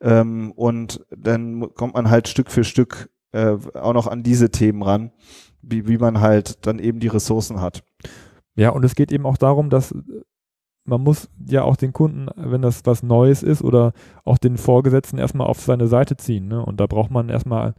[0.00, 4.82] Ähm, und dann kommt man halt Stück für Stück äh, auch noch an diese Themen
[4.82, 5.12] ran,
[5.62, 7.82] wie, wie man halt dann eben die Ressourcen hat.
[8.54, 9.94] Ja, und es geht eben auch darum, dass
[10.84, 13.92] man muss ja auch den Kunden, wenn das was Neues ist oder
[14.24, 16.48] auch den Vorgesetzten erstmal auf seine Seite ziehen.
[16.48, 16.64] Ne?
[16.64, 17.74] Und da braucht man erstmal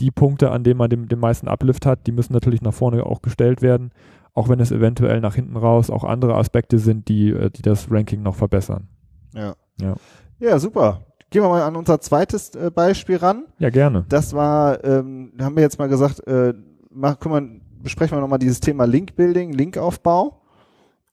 [0.00, 3.06] die Punkte, an denen man den, den meisten Uplift hat, die müssen natürlich nach vorne
[3.06, 3.90] auch gestellt werden,
[4.34, 7.90] auch wenn es eventuell nach hinten raus auch andere Aspekte sind, die, äh, die das
[7.90, 8.88] Ranking noch verbessern.
[9.34, 9.54] Ja.
[9.80, 9.94] Ja,
[10.38, 11.00] ja super
[11.32, 13.46] gehen wir mal an unser zweites äh, Beispiel ran.
[13.58, 14.04] Ja, gerne.
[14.08, 16.54] Das war, ähm, haben wir jetzt mal gesagt, äh,
[16.90, 20.42] mach, wir, besprechen wir nochmal dieses Thema Link-Building, Linkaufbau.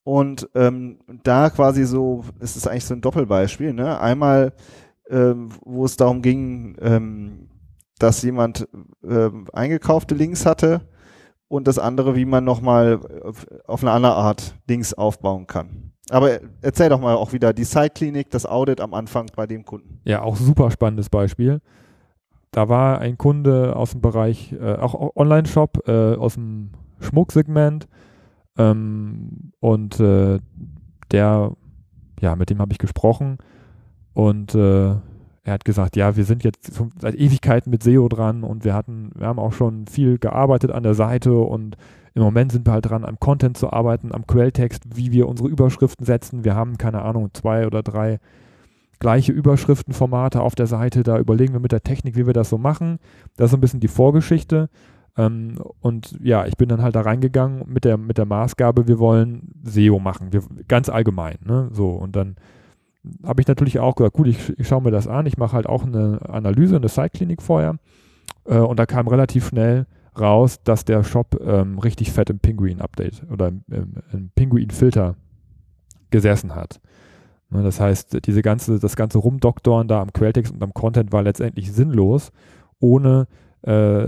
[0.04, 4.00] Und ähm, da quasi so, es ist eigentlich so ein Doppelbeispiel, ne?
[4.00, 4.54] Einmal,
[5.10, 7.50] ähm, wo es darum ging, ähm,
[8.00, 8.68] dass jemand
[9.04, 10.82] ähm, eingekaufte Links hatte
[11.48, 13.00] und das andere, wie man nochmal
[13.68, 15.92] auf eine andere Art Links aufbauen kann.
[16.10, 20.00] Aber erzähl doch mal auch wieder die Site-Klinik, das Audit am Anfang bei dem Kunden.
[20.06, 21.62] Ja, auch super spannendes Beispiel.
[22.52, 27.88] Da war ein Kunde aus dem Bereich, äh, auch Online-Shop, äh, aus dem Schmucksegment
[28.58, 30.40] ähm, und äh,
[31.12, 31.52] der,
[32.20, 33.38] ja, mit dem habe ich gesprochen
[34.14, 34.96] und äh,
[35.44, 39.12] er hat gesagt, ja, wir sind jetzt seit Ewigkeiten mit SEO dran und wir hatten,
[39.16, 41.78] wir haben auch schon viel gearbeitet an der Seite und
[42.14, 45.50] im Moment sind wir halt dran, am Content zu arbeiten, am Quelltext, wie wir unsere
[45.50, 46.44] Überschriften setzen.
[46.44, 48.20] Wir haben, keine Ahnung, zwei oder drei
[49.00, 51.04] gleiche Überschriftenformate auf der Seite.
[51.04, 53.00] Da überlegen wir mit der Technik, wie wir das so machen.
[53.38, 54.70] Das ist so ein bisschen die Vorgeschichte.
[55.18, 59.00] Ähm, und ja, ich bin dann halt da reingegangen mit der, mit der Maßgabe, wir
[59.00, 61.38] wollen SEO machen, wir, ganz allgemein.
[61.46, 61.70] Ne?
[61.74, 62.36] So, und dann
[63.26, 65.68] habe ich natürlich auch gesagt, gut, ich, ich schaue mir das an, ich mache halt
[65.68, 67.76] auch eine Analyse, eine Site-Klinik vorher.
[68.46, 73.26] Äh, und da kam relativ schnell raus, dass der Shop ähm, richtig fett im Pinguin-Update
[73.32, 75.16] oder im, im, im Pinguin-Filter
[76.10, 76.80] gesessen hat.
[77.50, 81.24] Ne, das heißt, diese ganze, das ganze Rumdoktoren da am Quelltext und am Content war
[81.24, 82.32] letztendlich sinnlos,
[82.80, 83.28] ohne
[83.64, 84.08] äh,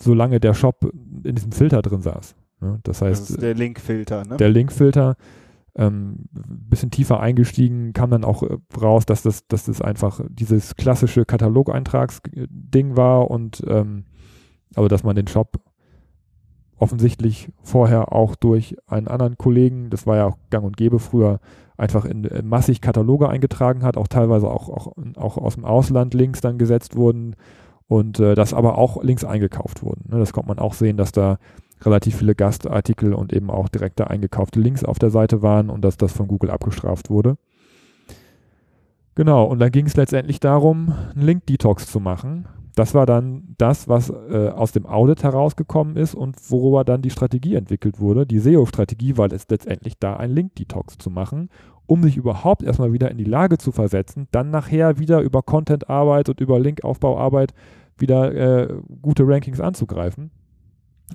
[0.00, 0.92] solange der Shop
[1.24, 2.34] in diesem Filter drin saß.
[2.60, 2.80] Ne?
[2.82, 4.36] Das heißt, das ist der Linkfilter, ne?
[4.36, 5.16] Der Linkfilter,
[5.76, 10.74] ähm, bisschen tiefer eingestiegen, kam dann auch äh, raus, dass das, dass das einfach dieses
[10.74, 14.04] klassische Katalogeintragsding war und ähm,
[14.74, 15.58] also dass man den Shop
[16.78, 21.40] offensichtlich vorher auch durch einen anderen Kollegen, das war ja auch gang und gäbe früher,
[21.76, 26.14] einfach in, in massig Kataloge eingetragen hat, auch teilweise auch, auch, auch aus dem Ausland
[26.14, 27.36] Links dann gesetzt wurden
[27.86, 30.10] und äh, dass aber auch Links eingekauft wurden.
[30.10, 30.18] Ne?
[30.18, 31.38] Das konnte man auch sehen, dass da
[31.82, 35.96] relativ viele Gastartikel und eben auch direkte eingekaufte Links auf der Seite waren und dass
[35.96, 37.36] das von Google abgestraft wurde.
[39.14, 42.46] Genau, und dann ging es letztendlich darum, einen Link-Detox zu machen
[42.78, 47.10] das war dann das, was äh, aus dem Audit herausgekommen ist und worüber dann die
[47.10, 48.24] Strategie entwickelt wurde.
[48.24, 51.48] Die SEO-Strategie war es letztendlich da, ein Link-Detox zu machen,
[51.86, 56.28] um sich überhaupt erstmal wieder in die Lage zu versetzen, dann nachher wieder über Content-Arbeit
[56.28, 57.52] und über Linkaufbauarbeit
[57.96, 60.30] wieder äh, gute Rankings anzugreifen.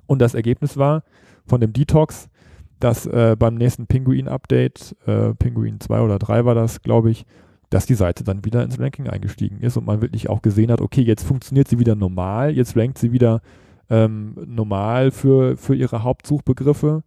[0.06, 1.04] Und das Ergebnis war
[1.46, 2.28] von dem Detox,
[2.82, 7.26] dass äh, beim nächsten Pinguin-Update, äh, Pinguin 2 oder 3 war das, glaube ich,
[7.74, 10.80] dass die Seite dann wieder ins Ranking eingestiegen ist und man wirklich auch gesehen hat,
[10.80, 13.42] okay, jetzt funktioniert sie wieder normal, jetzt rankt sie wieder
[13.90, 17.04] ähm, normal für, für ihre Hauptsuchbegriffe,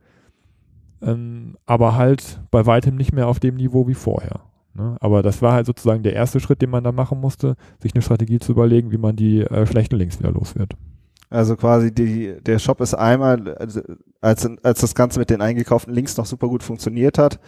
[1.02, 4.40] ähm, aber halt bei weitem nicht mehr auf dem Niveau wie vorher.
[4.74, 4.96] Ne?
[5.00, 8.02] Aber das war halt sozusagen der erste Schritt, den man da machen musste, sich eine
[8.02, 10.72] Strategie zu überlegen, wie man die äh, schlechten Links wieder los wird.
[11.30, 13.80] Also quasi die, der Shop ist einmal, also
[14.20, 17.38] als, als das Ganze mit den eingekauften Links noch super gut funktioniert hat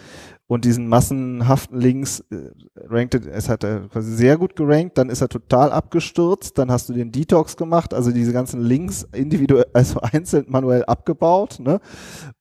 [0.48, 2.50] und diesen massenhaften Links äh,
[2.88, 6.88] rankte, es hat er quasi sehr gut gerankt, dann ist er total abgestürzt, dann hast
[6.88, 11.80] du den Detox gemacht, also diese ganzen Links individuell, also einzeln manuell abgebaut, ne?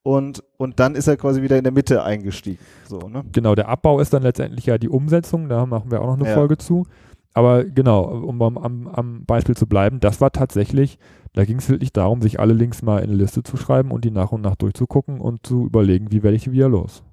[0.02, 2.58] Und, und dann ist er quasi wieder in der Mitte eingestiegen.
[2.88, 3.24] So, ne?
[3.30, 6.30] Genau, der Abbau ist dann letztendlich ja die Umsetzung, da machen wir auch noch eine
[6.30, 6.34] ja.
[6.34, 6.86] Folge zu.
[7.34, 10.98] Aber genau, um am, am, Beispiel zu bleiben, das war tatsächlich
[11.38, 14.04] da ging es wirklich darum, sich alle Links mal in eine Liste zu schreiben und
[14.04, 17.04] die nach und nach durchzugucken und zu überlegen, wie werde ich die wieder los.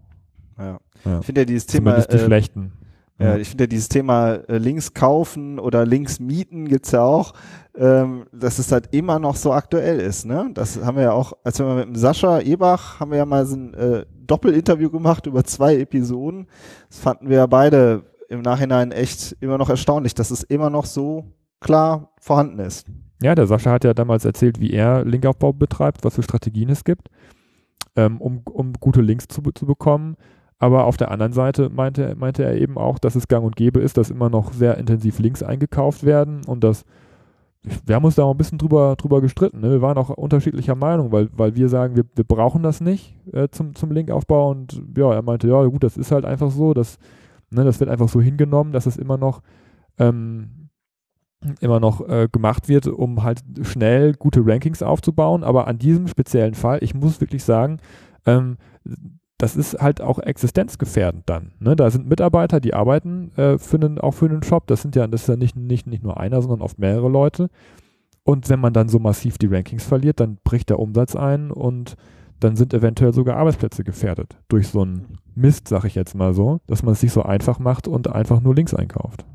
[0.58, 0.80] Ja.
[1.06, 1.20] ja.
[1.20, 2.00] Ich finde ja dieses Thema.
[2.00, 2.74] die äh, schlechten.
[3.18, 7.02] Ja, ich finde ja dieses Thema äh, Links kaufen oder Links mieten gibt es ja
[7.02, 7.34] auch,
[7.78, 10.26] ähm, dass es halt immer noch so aktuell ist.
[10.26, 10.52] Ne?
[10.54, 13.46] Das haben wir ja auch, als wir mit dem Sascha Ebach haben wir ja mal
[13.46, 16.48] so ein äh, Doppelinterview gemacht über zwei Episoden.
[16.89, 20.86] Das fanden wir ja beide im Nachhinein echt immer noch erstaunlich, dass es immer noch
[20.86, 22.86] so klar vorhanden ist.
[23.24, 26.84] Ja, der Sascha hat ja damals erzählt, wie er Linkaufbau betreibt, was für Strategien es
[26.84, 27.08] gibt,
[27.96, 30.18] ähm, um, um gute Links zu, zu bekommen.
[30.58, 33.82] Aber auf der anderen Seite meinte, meinte er eben auch, dass es gang und gäbe
[33.82, 36.86] ist, dass immer noch sehr intensiv Links eingekauft werden und dass
[37.86, 39.62] wir haben uns da auch ein bisschen drüber, drüber gestritten.
[39.62, 39.72] Ne?
[39.72, 43.48] Wir waren auch unterschiedlicher Meinung, weil, weil wir sagen, wir, wir brauchen das nicht äh,
[43.50, 44.52] zum, zum Linkaufbau.
[44.52, 47.00] Und ja, er meinte, ja, gut, das ist halt einfach so, dass,
[47.50, 49.41] ne, das wird einfach so hingenommen, dass es immer noch
[49.98, 50.70] ähm,
[51.60, 55.44] immer noch äh, gemacht wird, um halt schnell gute Rankings aufzubauen.
[55.44, 57.78] Aber an diesem speziellen Fall, ich muss wirklich sagen,
[58.26, 58.58] ähm,
[59.38, 61.52] das ist halt auch existenzgefährdend dann.
[61.60, 61.76] Ne?
[61.76, 64.67] Da sind Mitarbeiter, die arbeiten äh, für einen, auch für einen Shop.
[64.67, 67.50] Das sind ja, das ist ja nicht, nicht, nicht nur einer, sondern oft mehrere Leute.
[68.24, 71.95] Und wenn man dann so massiv die Rankings verliert, dann bricht der Umsatz ein und
[72.39, 76.60] dann sind eventuell sogar Arbeitsplätze gefährdet durch so einen Mist, sag ich jetzt mal so,
[76.67, 79.26] dass man es sich so einfach macht und einfach nur Links einkauft.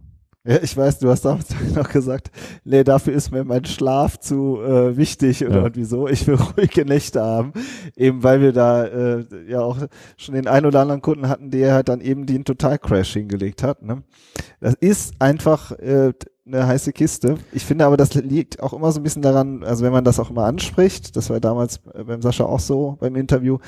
[0.51, 2.33] Ja, ich weiß, du hast damals noch gesagt,
[2.65, 5.71] nee, dafür ist mir mein Schlaf zu äh, wichtig oder Ja.
[5.75, 6.09] wieso.
[6.09, 7.53] Ich will ruhige Nächte haben,
[7.97, 9.79] eben weil wir da äh, ja auch
[10.17, 13.83] schon den einen oder anderen Kunden hatten, der halt dann eben den Totalcrash hingelegt hat.
[13.83, 14.03] Ne?
[14.61, 16.15] Das ist einfach äh,
[16.53, 17.37] eine heiße Kiste.
[17.53, 20.19] Ich finde aber, das liegt auch immer so ein bisschen daran, also wenn man das
[20.19, 23.59] auch immer anspricht, das war damals äh, beim Sascha auch so beim Interview,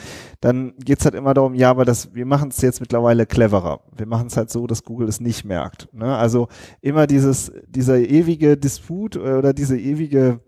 [0.40, 3.81] dann geht's halt immer darum, ja, aber das, wir machen es jetzt mittlerweile cleverer.
[3.97, 5.88] Wir machen es halt so, dass Google es nicht merkt.
[5.92, 6.16] Ne?
[6.16, 6.49] Also
[6.81, 10.40] immer dieses, dieser ewige Disput äh, oder diese ewige,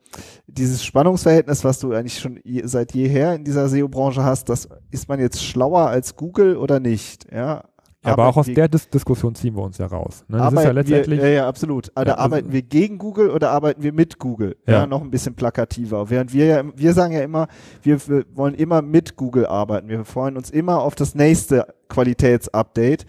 [0.46, 5.08] dieses Spannungsverhältnis, was du eigentlich schon je, seit jeher in dieser SEO-Branche hast, das ist
[5.08, 7.26] man jetzt schlauer als Google oder nicht?
[7.32, 7.64] Ja, Ja,
[8.12, 10.24] aber auch aus der Dis Diskussion ziehen wir uns ja raus.
[10.28, 10.38] Ne?
[10.38, 11.20] Das ist ja letztendlich.
[11.20, 11.90] wir, ja, ja, absolut.
[11.94, 14.56] Aber Ja, arbeiten also- wir gegen Google oder arbeiten wir mit Google?
[14.66, 14.72] Ja.
[14.80, 14.86] Ja.
[14.86, 16.10] noch ein bisschen plakativer.
[16.10, 17.48] Während wir ja, wir sagen ja immer,
[17.82, 19.88] wir, wir wollen immer mit Google arbeiten.
[19.88, 23.06] Wir freuen uns immer auf das nächste Qualitätsupdate.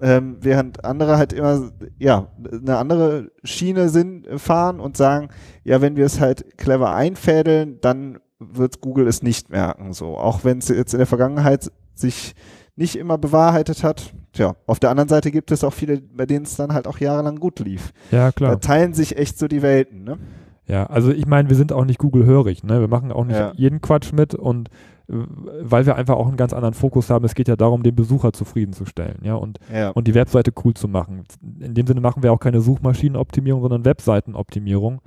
[0.00, 5.28] Ähm, während andere halt immer, ja, eine andere Schiene sind, äh, fahren und sagen,
[5.62, 10.18] ja, wenn wir es halt clever einfädeln, dann wird Google es nicht merken, so.
[10.18, 12.34] Auch wenn es jetzt in der Vergangenheit sich
[12.76, 14.14] nicht immer bewahrheitet hat.
[14.32, 16.98] Tja, auf der anderen Seite gibt es auch viele, bei denen es dann halt auch
[16.98, 17.92] jahrelang gut lief.
[18.10, 18.60] ja, Da klar.
[18.60, 20.18] teilen sich echt so die Welten, ne?
[20.66, 22.62] Ja, also ich meine, wir sind auch nicht Google-hörig.
[22.62, 22.80] Ne?
[22.80, 23.52] Wir machen auch nicht Ja.
[23.56, 24.68] jeden Quatsch mit und
[25.08, 25.14] äh,
[25.60, 27.24] weil wir einfach auch einen ganz anderen Fokus haben.
[27.24, 29.18] Es geht ja darum, den Besucher zufriedenzustellen.
[29.22, 29.90] Ja, und Ja.
[29.90, 31.24] und die Webseite cool zu machen.
[31.60, 35.00] In dem Sinne machen wir auch keine Suchmaschinenoptimierung, sondern Webseitenoptimierung,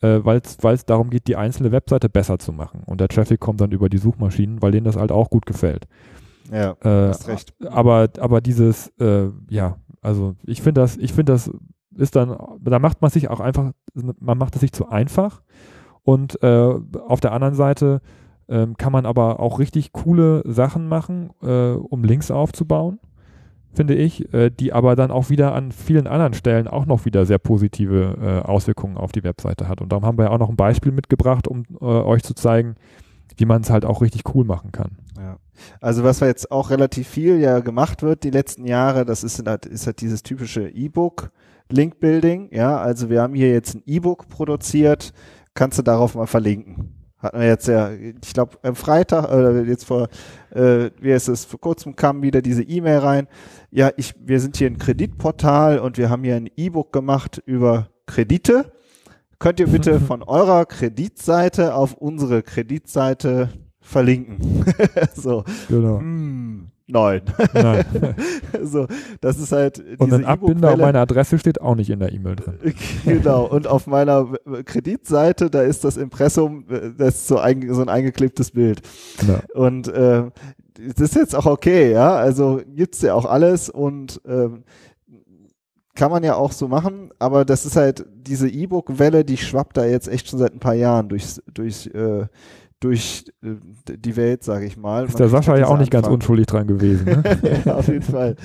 [0.00, 2.82] äh, weil es darum geht, die einzelne Webseite besser zu machen.
[2.86, 5.84] Und der Traffic kommt dann über die Suchmaschinen, weil denen das halt auch gut gefällt.
[6.52, 7.54] Ja, Äh, hast recht.
[7.66, 11.50] Aber, aber dieses, äh, ja, also ich finde das, ich finde das
[11.96, 15.42] ist dann, da macht man sich auch einfach, man macht es sich zu einfach.
[16.02, 16.74] Und äh,
[17.06, 18.00] auf der anderen Seite
[18.48, 22.98] ähm, kann man aber auch richtig coole Sachen machen, äh, um Links aufzubauen,
[23.72, 27.24] finde ich, äh, die aber dann auch wieder an vielen anderen Stellen auch noch wieder
[27.24, 29.80] sehr positive äh, Auswirkungen auf die Webseite hat.
[29.80, 32.74] Und darum haben wir ja auch noch ein Beispiel mitgebracht, um äh, euch zu zeigen,
[33.36, 34.98] wie man es halt auch richtig cool machen kann.
[35.16, 35.38] Ja.
[35.80, 39.46] Also was wir jetzt auch relativ viel ja gemacht wird die letzten Jahre, das ist
[39.46, 41.30] halt, ist halt dieses typische E-Book
[41.70, 42.48] Link Building.
[42.52, 45.12] Ja, also wir haben hier jetzt ein E-Book produziert,
[45.54, 46.94] kannst du darauf mal verlinken.
[47.18, 50.08] Hatten wir jetzt ja, ich glaube am Freitag oder jetzt vor,
[50.50, 53.28] äh, wie ist es, vor kurzem kam wieder diese E-Mail rein.
[53.70, 57.88] Ja, ich, wir sind hier ein Kreditportal und wir haben hier ein E-Book gemacht über
[58.06, 58.72] Kredite.
[59.38, 64.64] Könnt ihr bitte von eurer Kreditseite auf unsere Kreditseite verlinken?
[65.14, 65.98] so, Genau.
[65.98, 67.22] hm, nein.
[67.52, 67.84] Nein.
[68.62, 68.86] so,
[69.20, 70.82] das ist halt Und ein Abbinder und E-Book-Welle.
[70.82, 72.58] meine Adresse steht auch nicht in der E-Mail drin.
[73.04, 73.44] genau.
[73.46, 74.26] Und auf meiner
[74.64, 78.80] Kreditseite, da ist das Impressum, äh, das ist so, ein, so ein eingeklebtes Bild.
[79.18, 79.38] Genau.
[79.54, 80.24] Und äh,
[80.76, 82.14] das ist jetzt auch okay, ja.
[82.16, 84.64] Also gibt's ja auch alles und ähm,
[85.94, 89.84] kann man ja auch so machen, aber das ist halt diese E-Book-Welle, die schwappt da
[89.84, 92.26] jetzt echt schon seit ein paar Jahren durchs, durch, äh,
[92.80, 95.04] durch äh, die Welt, sage ich mal.
[95.04, 97.04] Ist Man der Sascha ja auch nicht ganz unschuldig dran gewesen.
[97.04, 97.22] Ne?
[97.64, 98.36] ja, auf jeden Fall.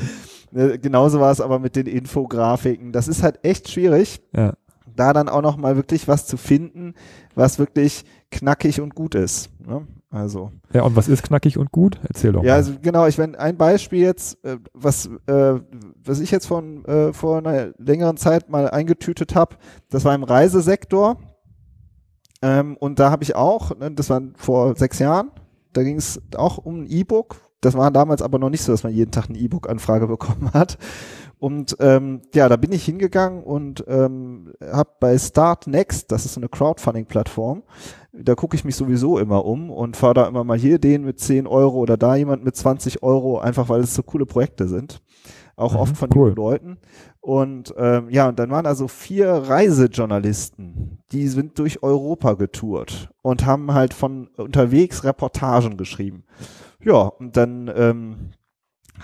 [0.52, 2.92] Ne, Genauso war es aber mit den Infografiken.
[2.92, 4.54] Das ist halt echt schwierig, ja.
[5.00, 6.94] Da dann auch noch mal wirklich was zu finden,
[7.36, 9.50] was wirklich knackig und gut ist.
[9.66, 9.88] Ne?
[10.12, 12.00] Also ja, und was ist knackig und gut?
[12.08, 12.58] Erzähl doch ja, mal.
[12.58, 13.06] also genau.
[13.06, 15.60] Ich wenn ein Beispiel jetzt, äh, was äh,
[16.04, 19.58] was ich jetzt von äh, vor einer längeren Zeit mal eingetütet habe,
[19.90, 21.18] das war im Reisesektor.
[22.42, 25.32] Ähm, und da habe ich auch, ne, das war vor sechs Jahren,
[25.74, 27.36] da ging es auch um ein E-Book.
[27.62, 30.78] Das war damals aber noch nicht so, dass man jeden Tag eine E-Book-Anfrage bekommen hat.
[31.40, 36.34] Und ähm, ja, da bin ich hingegangen und ähm, habe bei Start Next, das ist
[36.34, 37.64] so eine Crowdfunding-Plattform,
[38.12, 41.20] da gucke ich mich sowieso immer um und fahre da immer mal hier den mit
[41.20, 45.02] 10 Euro oder da jemand mit 20 Euro, einfach weil es so coole Projekte sind.
[45.56, 46.30] Auch Mhm, oft von cool.
[46.30, 46.78] jungen Leuten.
[47.22, 53.46] Und ähm, ja, und dann waren also vier Reisejournalisten, die sind durch Europa getourt und
[53.46, 56.24] haben halt von unterwegs Reportagen geschrieben.
[56.84, 58.32] Ja, und dann ähm,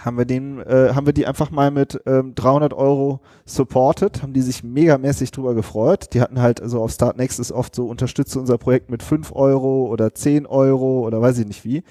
[0.03, 4.34] haben wir den, äh, haben wir die einfach mal mit ähm, 300 Euro supported, haben
[4.34, 6.13] die sich megamäßig drüber gefreut.
[6.13, 9.31] Die hatten halt, also auf Start Next ist oft so, unterstütze unser Projekt mit 5
[9.34, 11.84] Euro oder 10 Euro oder weiß ich nicht wie.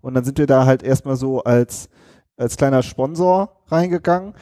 [0.00, 1.88] Und dann sind wir da halt erstmal so als,
[2.36, 4.34] als kleiner Sponsor reingegangen.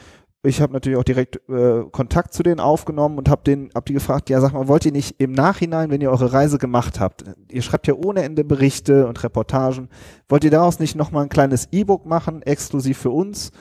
[0.45, 3.93] Ich habe natürlich auch direkt äh, Kontakt zu denen aufgenommen und habe den, hab die
[3.93, 7.23] gefragt, ja sag mal, wollt ihr nicht im Nachhinein, wenn ihr eure Reise gemacht habt,
[7.49, 9.87] ihr schreibt ja ohne Ende Berichte und Reportagen,
[10.27, 13.51] wollt ihr daraus nicht nochmal ein kleines E-Book machen, exklusiv für uns?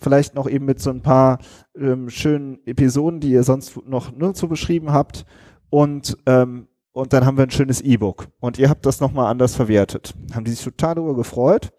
[0.00, 1.38] Vielleicht noch eben mit so ein paar
[1.78, 5.24] ähm, schönen Episoden, die ihr sonst noch nirgendwo beschrieben habt.
[5.70, 8.26] Und, ähm, und dann haben wir ein schönes E-Book.
[8.40, 10.14] Und ihr habt das nochmal anders verwertet.
[10.34, 11.72] Haben die sich total darüber gefreut.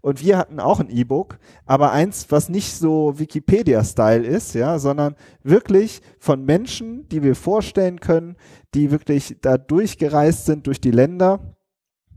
[0.00, 5.16] Und wir hatten auch ein E-Book, aber eins, was nicht so Wikipedia-Style ist, ja, sondern
[5.42, 8.36] wirklich von Menschen, die wir vorstellen können,
[8.74, 11.56] die wirklich da durchgereist sind durch die Länder.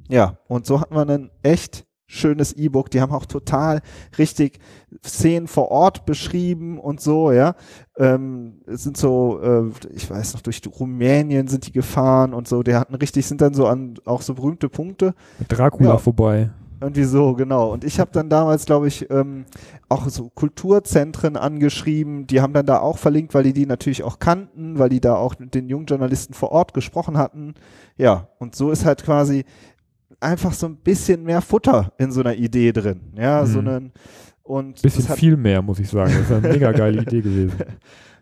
[0.09, 2.91] Ja, und so hatten wir ein echt schönes E-Book.
[2.91, 3.81] Die haben auch total
[4.17, 4.59] richtig
[5.03, 7.55] Szenen vor Ort beschrieben und so, ja.
[7.97, 12.63] Ähm, es sind so, äh, ich weiß noch, durch Rumänien sind die gefahren und so.
[12.63, 15.15] Die hatten richtig, sind dann so an auch so berühmte Punkte.
[15.47, 15.97] Dracula ja.
[15.97, 16.51] vorbei.
[16.81, 17.71] Irgendwie so, genau.
[17.71, 19.45] Und ich habe dann damals, glaube ich, ähm,
[19.87, 22.25] auch so Kulturzentren angeschrieben.
[22.25, 25.15] Die haben dann da auch verlinkt, weil die die natürlich auch kannten, weil die da
[25.15, 27.53] auch mit den jungen Journalisten vor Ort gesprochen hatten.
[27.97, 29.45] Ja, und so ist halt quasi
[30.19, 33.13] einfach so ein bisschen mehr Futter in so einer Idee drin.
[33.15, 33.47] Ja, mhm.
[33.47, 33.91] so einen
[34.43, 36.11] und bisschen viel mehr, muss ich sagen.
[36.13, 37.53] Das ist eine mega geile Idee gewesen.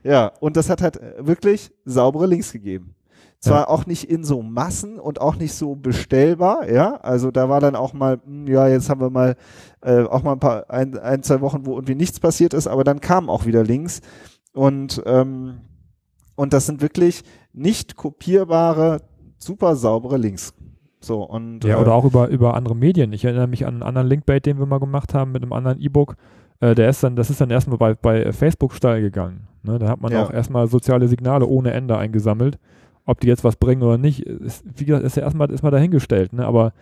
[0.02, 2.95] Ja, und das hat halt wirklich saubere Links gegeben.
[3.41, 3.67] Zwar ja.
[3.69, 6.95] auch nicht in so Massen und auch nicht so bestellbar, ja.
[6.95, 9.38] Also da war dann auch mal, hm, ja, jetzt haben wir mal
[9.82, 12.84] äh, auch mal ein paar, ein, ein, zwei Wochen, wo irgendwie nichts passiert ist, aber
[12.84, 14.02] dann kamen auch wieder Links.
[14.54, 15.62] Und, ähm,
[16.36, 17.23] und das sind wirklich
[17.54, 19.02] nicht kopierbare,
[19.38, 20.54] super saubere Links.
[20.99, 23.13] So, und, ja, äh, oder auch über, über andere Medien.
[23.13, 25.80] Ich erinnere mich an einen anderen Linkbait, den wir mal gemacht haben mit einem anderen
[25.80, 26.17] E-Book.
[26.60, 29.47] Äh, der ist dann, das ist dann erstmal bei, bei Facebook steil gegangen.
[29.63, 29.80] Ne?
[29.80, 30.23] Da hat man ja.
[30.23, 32.60] auch erstmal soziale Signale ohne Ende eingesammelt.
[33.10, 35.72] Ob die jetzt was bringen oder nicht, ist, wie gesagt, ist ja erstmal, ist mal
[35.72, 36.32] dahingestellt.
[36.32, 36.45] Ne?
[36.45, 36.74] Aber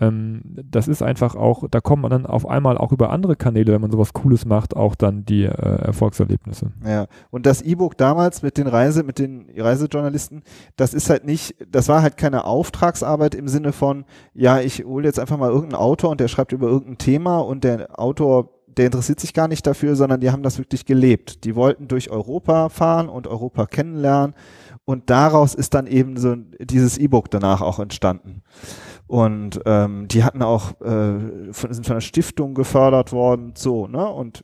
[0.00, 3.72] ähm, das ist einfach auch, da kommt man dann auf einmal auch über andere Kanäle,
[3.72, 6.72] wenn man sowas Cooles macht, auch dann die äh, Erfolgserlebnisse.
[6.86, 10.42] Ja, und das E-Book damals mit den Reise, mit den Reisejournalisten,
[10.76, 15.06] das ist halt nicht, das war halt keine Auftragsarbeit im Sinne von, ja, ich hole
[15.06, 18.86] jetzt einfach mal irgendeinen Autor und der schreibt über irgendein Thema und der Autor der
[18.86, 21.44] interessiert sich gar nicht dafür, sondern die haben das wirklich gelebt.
[21.44, 24.34] Die wollten durch Europa fahren und Europa kennenlernen
[24.84, 28.42] und daraus ist dann eben so dieses E-Book danach auch entstanden.
[29.06, 34.08] Und ähm, die hatten auch, äh, von, sind von einer Stiftung gefördert worden, so, ne?
[34.08, 34.42] Und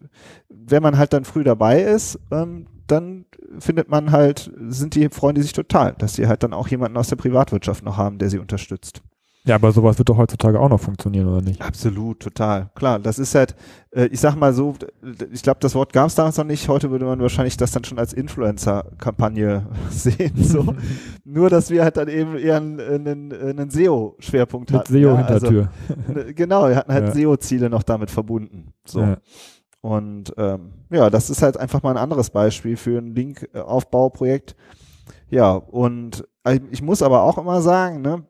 [0.49, 3.27] wenn man halt dann früh dabei ist, ähm, dann
[3.59, 6.97] findet man halt, sind die, freuen die sich total, dass sie halt dann auch jemanden
[6.97, 9.03] aus der Privatwirtschaft noch haben, der sie unterstützt.
[9.49, 11.63] Ja, aber sowas wird doch heutzutage auch noch funktionieren, oder nicht?
[11.63, 12.69] Absolut, total.
[12.75, 13.57] Klar, das ist halt,
[13.93, 14.75] äh, ich sag mal so,
[15.33, 16.69] ich glaube, das Wort gab es damals noch nicht.
[16.69, 20.35] Heute würde man wahrscheinlich das dann schon als Influencer-Kampagne sehen.
[20.37, 20.75] So.
[21.25, 24.93] Nur, dass wir halt dann eben eher einen, einen, einen SEO-Schwerpunkt hatten.
[24.93, 25.71] Mit SEO-Hintertür.
[25.89, 27.15] Ja, also, genau, wir hatten halt ja.
[27.15, 28.75] SEO-Ziele noch damit verbunden.
[28.85, 29.01] So.
[29.01, 29.17] Ja.
[29.81, 34.57] Und ähm, ja, das ist halt einfach mal ein anderes Beispiel für ein Link-Aufbauprojekt.
[35.31, 38.25] Ja, und äh, ich muss aber auch immer sagen, ne,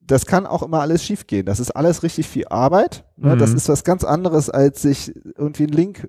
[0.00, 1.46] das kann auch immer alles schiefgehen.
[1.46, 3.04] Das ist alles richtig viel Arbeit.
[3.16, 3.34] Ne?
[3.34, 3.38] Mhm.
[3.38, 6.08] Das ist was ganz anderes, als sich irgendwie einen Link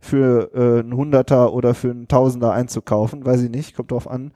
[0.00, 3.24] für äh, einen Hunderter oder für einen Tausender einzukaufen.
[3.24, 4.32] Weiß ich nicht, kommt drauf an,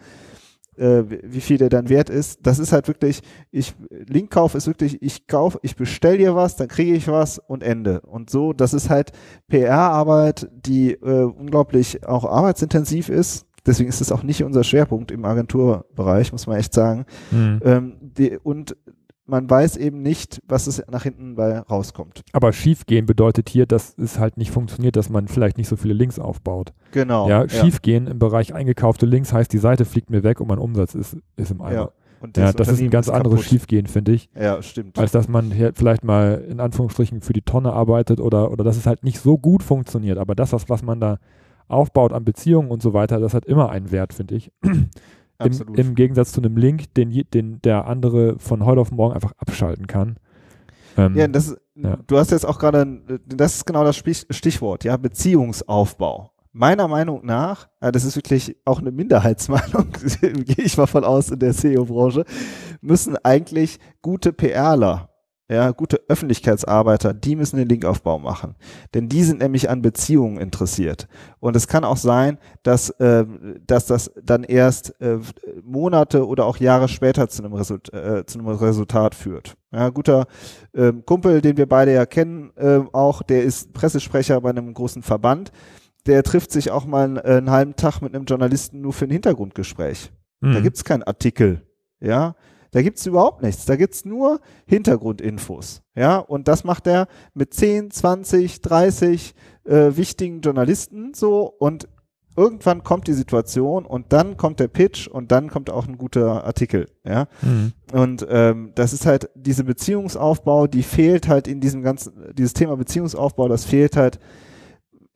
[0.79, 2.41] äh, wie viel der dann wert ist.
[2.43, 6.69] Das ist halt wirklich, ich, Linkkauf ist wirklich, ich kauf, ich bestell dir was, dann
[6.69, 8.01] kriege ich was und Ende.
[8.03, 9.13] Und so, das ist halt
[9.49, 13.47] PR-Arbeit, die äh, unglaublich auch arbeitsintensiv ist.
[13.67, 17.05] Deswegen ist es auch nicht unser Schwerpunkt im Agenturbereich, muss man echt sagen.
[17.31, 17.61] Mhm.
[17.65, 18.77] Ähm, die, und
[19.29, 22.23] man weiß eben nicht, was es nach hinten bei rauskommt.
[22.33, 25.95] Aber schiefgehen bedeutet hier, dass es halt nicht funktioniert, dass man vielleicht nicht so viele
[25.95, 26.73] Links aufbaut.
[26.93, 27.29] Genau.
[27.29, 28.13] Ja, schiefgehen ja.
[28.13, 31.51] im Bereich eingekaufte Links heißt, die Seite fliegt mir weg und mein Umsatz ist, ist
[31.51, 31.73] im Eimer.
[31.75, 31.91] Ja.
[32.21, 34.29] Und das, ja, das ist ein ganz ist anderes Schiefgehen, finde ich.
[34.35, 34.99] Ja, stimmt.
[34.99, 38.77] Als dass man hier vielleicht mal in Anführungsstrichen für die Tonne arbeitet oder, oder dass
[38.77, 40.19] es halt nicht so gut funktioniert.
[40.19, 41.19] Aber das, was, was man da
[41.69, 44.51] aufbaut an Beziehungen und so weiter, das hat immer einen Wert, finde ich.
[45.43, 49.33] Im, Im, Gegensatz zu einem Link, den, den der andere von heute auf morgen einfach
[49.39, 50.19] abschalten kann.
[50.97, 54.97] Ähm, ja, das, ja, du hast jetzt auch gerade, das ist genau das Stichwort, ja,
[54.97, 56.33] Beziehungsaufbau.
[56.53, 61.31] Meiner Meinung nach, ja, das ist wirklich auch eine Minderheitsmeinung, gehe ich mal von aus
[61.31, 62.25] in der SEO-Branche,
[62.81, 65.09] müssen eigentlich gute PRler
[65.51, 68.55] ja, gute Öffentlichkeitsarbeiter, die müssen den Linkaufbau machen.
[68.93, 71.09] Denn die sind nämlich an Beziehungen interessiert.
[71.41, 73.25] Und es kann auch sein, dass, äh,
[73.67, 75.19] dass das dann erst äh,
[75.65, 79.57] Monate oder auch Jahre später zu einem, Result, äh, zu einem Resultat führt.
[79.73, 80.27] Ja, guter
[80.75, 85.03] äh, Kumpel, den wir beide ja kennen, äh, auch, der ist Pressesprecher bei einem großen
[85.03, 85.51] Verband.
[86.07, 89.11] Der trifft sich auch mal einen, einen halben Tag mit einem Journalisten nur für ein
[89.11, 90.11] Hintergrundgespräch.
[90.41, 90.53] Mhm.
[90.53, 91.63] Da gibt's keinen Artikel.
[92.01, 92.37] Ja,
[92.71, 93.65] da gibt's überhaupt nichts.
[93.65, 95.83] Da gibt's nur Hintergrundinfos.
[95.95, 101.89] Ja, und das macht er mit 10, 20, 30 äh, wichtigen Journalisten so und
[102.39, 106.45] irgendwann kommt die Situation und dann kommt der Pitch und dann kommt auch ein guter
[106.45, 107.27] Artikel, ja.
[107.43, 107.73] Mhm.
[107.93, 112.77] Und ähm, das ist halt diese Beziehungsaufbau, die fehlt halt in diesem ganzen, dieses Thema
[112.77, 114.21] Beziehungsaufbau, das fehlt halt,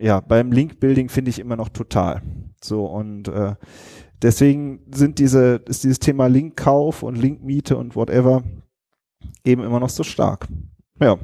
[0.00, 2.22] ja, beim Link-Building finde ich immer noch total.
[2.60, 3.54] So und äh,
[4.22, 8.42] deswegen sind diese, ist dieses Thema Linkkauf und Linkmiete und whatever
[9.44, 10.48] eben immer noch so stark.
[11.00, 11.18] Ja.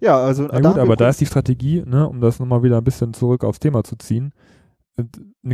[0.00, 0.48] Ja, also.
[0.50, 3.44] Na gut, aber da ist die Strategie, ne, um das nochmal wieder ein bisschen zurück
[3.44, 4.32] aufs Thema zu ziehen,
[4.96, 5.08] eine,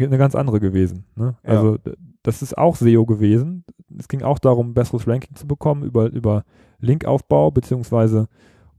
[0.07, 1.05] eine ganz andere gewesen.
[1.17, 1.37] Ne?
[1.45, 1.51] Ja.
[1.51, 1.79] Also
[2.23, 3.65] das ist auch SEO gewesen.
[3.99, 6.45] Es ging auch darum, besseres Ranking zu bekommen über, über
[6.79, 8.29] Linkaufbau, beziehungsweise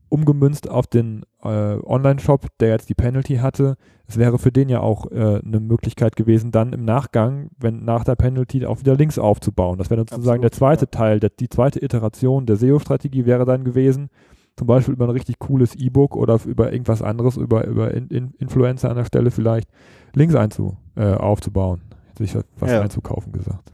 [0.10, 3.76] umgemünzt auf den äh, Online-Shop, der jetzt die Penalty hatte.
[4.08, 8.04] Es wäre für den ja auch äh, eine Möglichkeit gewesen, dann im Nachgang, wenn nach
[8.04, 9.78] der Penalty auch wieder Links aufzubauen.
[9.78, 10.92] Das wäre dann sozusagen Absolut, der zweite ja.
[10.92, 14.10] Teil, der, die zweite Iteration der SEO-Strategie wäre dann gewesen,
[14.56, 18.34] zum Beispiel über ein richtig cooles E-Book oder über irgendwas anderes, über, über in, in
[18.40, 19.70] Influencer an der Stelle vielleicht,
[20.16, 21.82] Links einzu, äh, aufzubauen.
[22.10, 22.82] Hätte ich was Ja.
[22.82, 23.72] einzukaufen gesagt.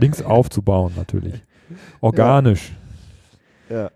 [0.00, 1.34] Links aufzubauen natürlich.
[2.00, 2.72] Organisch,
[3.68, 3.90] ja.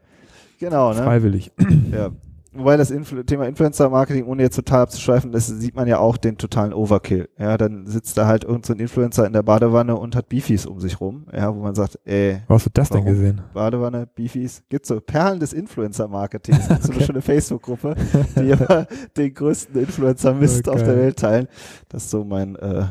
[0.59, 1.03] Genau, ne?
[1.03, 1.53] freiwillig.
[1.93, 2.11] Ja.
[2.53, 6.39] Wobei das Influ Thema Influencer-Marketing, ohne jetzt total abzuschweifen, das sieht man ja auch den
[6.39, 7.29] totalen Overkill.
[7.39, 10.65] Ja, dann sitzt da halt irgendein so ein Influencer in der Badewanne und hat Beefies
[10.67, 11.27] um sich rum.
[11.33, 13.43] Ja, wo man sagt, ey, Wo hast du das denn gesehen?
[13.53, 16.69] Badewanne, Beefies, gibt's so Perlen des Influencer-Marketings.
[16.69, 17.07] Gibt's so eine Okay.
[17.07, 17.95] schöne Facebook-Gruppe,
[18.37, 18.87] die immer
[19.17, 20.97] den größten Influencer-Mist Oh, auf der.
[20.97, 21.49] Welt teilen.
[21.91, 22.87] Das ist so mein äh,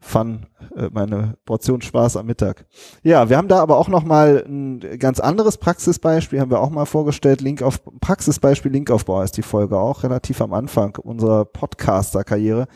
[0.00, 0.46] Fun,
[0.76, 2.66] äh, meine Portion Spaß am Mittag.
[3.02, 6.70] Ja, wir haben da aber auch noch mal ein ganz anderes Praxisbeispiel, haben wir auch
[6.70, 7.40] mal vorgestellt.
[7.40, 12.66] Link auf Praxisbeispiel Linkaufbau ist die Folge auch relativ am Anfang unserer Podcaster-Karriere.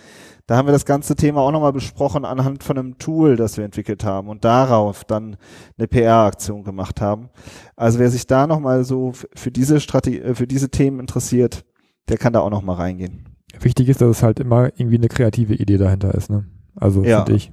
[0.47, 3.64] Da haben wir das ganze Thema auch nochmal besprochen anhand von einem Tool, das wir
[3.64, 5.37] entwickelt haben und darauf dann
[5.79, 7.31] eine PR-Aktion gemacht haben.
[7.75, 11.64] Also wer sich da nochmal so für diese Strategie, äh, für diese Themen interessiert,
[12.11, 13.25] der kann da auch nochmal reingehen.
[13.61, 16.45] Wichtig ist, dass es halt immer irgendwie eine kreative Idee dahinter ist, ne?
[16.77, 17.25] Also Ja.
[17.25, 17.51] finde ich.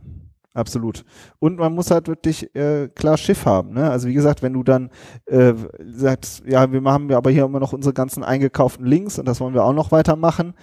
[0.58, 1.06] Absolut.
[1.38, 3.76] Und man muss halt wirklich äh, klar Schiff haben.
[3.76, 3.92] Ne?
[3.92, 4.90] Also wie gesagt, wenn du dann
[5.28, 5.54] äh,
[5.94, 9.40] sagst, ja, wir haben ja aber hier immer noch unsere ganzen eingekauften Links und das
[9.40, 10.56] wollen wir auch noch weitermachen,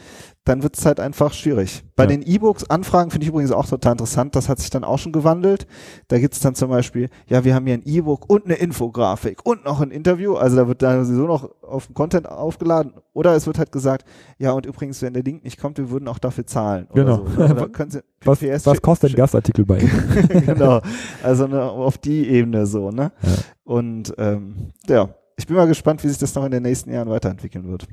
[0.45, 1.84] dann wird es halt einfach schwierig.
[1.97, 2.09] Bei Ja.
[2.09, 4.36] den E-Books Anfragen finde ich übrigens auch total interessant.
[4.36, 5.66] Das hat sich dann auch schon gewandelt.
[6.09, 9.45] Da gibt es dann zum Beispiel, ja, wir haben hier ein E-Book und eine Infografik
[9.47, 10.34] und noch ein Interview.
[10.34, 12.92] Also da wird dann sowieso noch auf den Content aufgeladen.
[13.14, 14.05] Oder es wird halt gesagt,
[14.38, 16.88] ja, und übrigens, wenn der Link nicht kommt, wir würden auch dafür zahlen.
[16.95, 17.24] Genau.
[17.26, 17.47] So.
[17.90, 20.28] Sie Was, was kostet ein Gastartikel bei Ihnen?
[20.47, 20.80] genau.
[21.22, 23.12] Also ne, auf die Ebene so, ne?
[23.22, 23.30] Ja.
[23.64, 27.09] Und ähm, ja, ich bin mal gespannt, wie sich das noch in den nächsten Jahren
[27.09, 27.86] weiterentwickeln wird.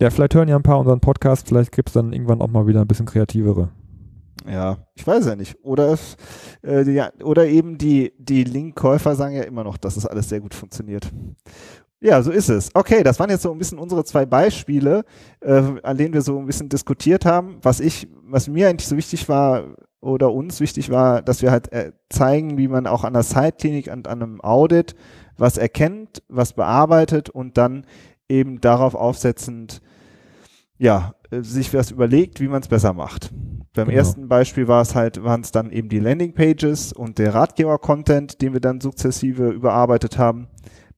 [0.00, 2.66] Ja, vielleicht hören ja ein paar unseren Podcast, vielleicht gibt es dann irgendwann auch mal
[2.66, 3.68] wieder ein bisschen kreativere.
[4.50, 5.58] Ja, ich weiß ja nicht.
[5.62, 6.16] Oder es,
[6.62, 10.40] äh, die, oder eben die, die Link-Käufer sagen ja immer noch, dass es alles sehr
[10.40, 11.10] gut funktioniert.
[12.00, 12.70] Ja, so ist es.
[12.72, 15.04] Okay, das waren jetzt so ein bisschen unsere zwei Beispiele,
[15.40, 17.58] äh, an denen wir so ein bisschen diskutiert haben.
[17.60, 19.64] Was ich, was mir eigentlich so wichtig war
[20.00, 23.92] oder uns wichtig war, dass wir halt äh, zeigen, wie man auch an der Side-Klinik
[23.92, 24.94] und an einem Audit
[25.36, 27.84] was erkennt, was bearbeitet und dann
[28.30, 29.82] eben darauf aufsetzend,
[30.80, 33.30] ja, äh, sich was überlegt, wie man es besser macht.
[33.74, 33.98] Beim Genau.
[33.98, 38.52] ersten Beispiel war es halt, waren es dann eben die Landingpages und der Ratgeber-Content, den
[38.54, 40.48] wir dann sukzessive überarbeitet haben.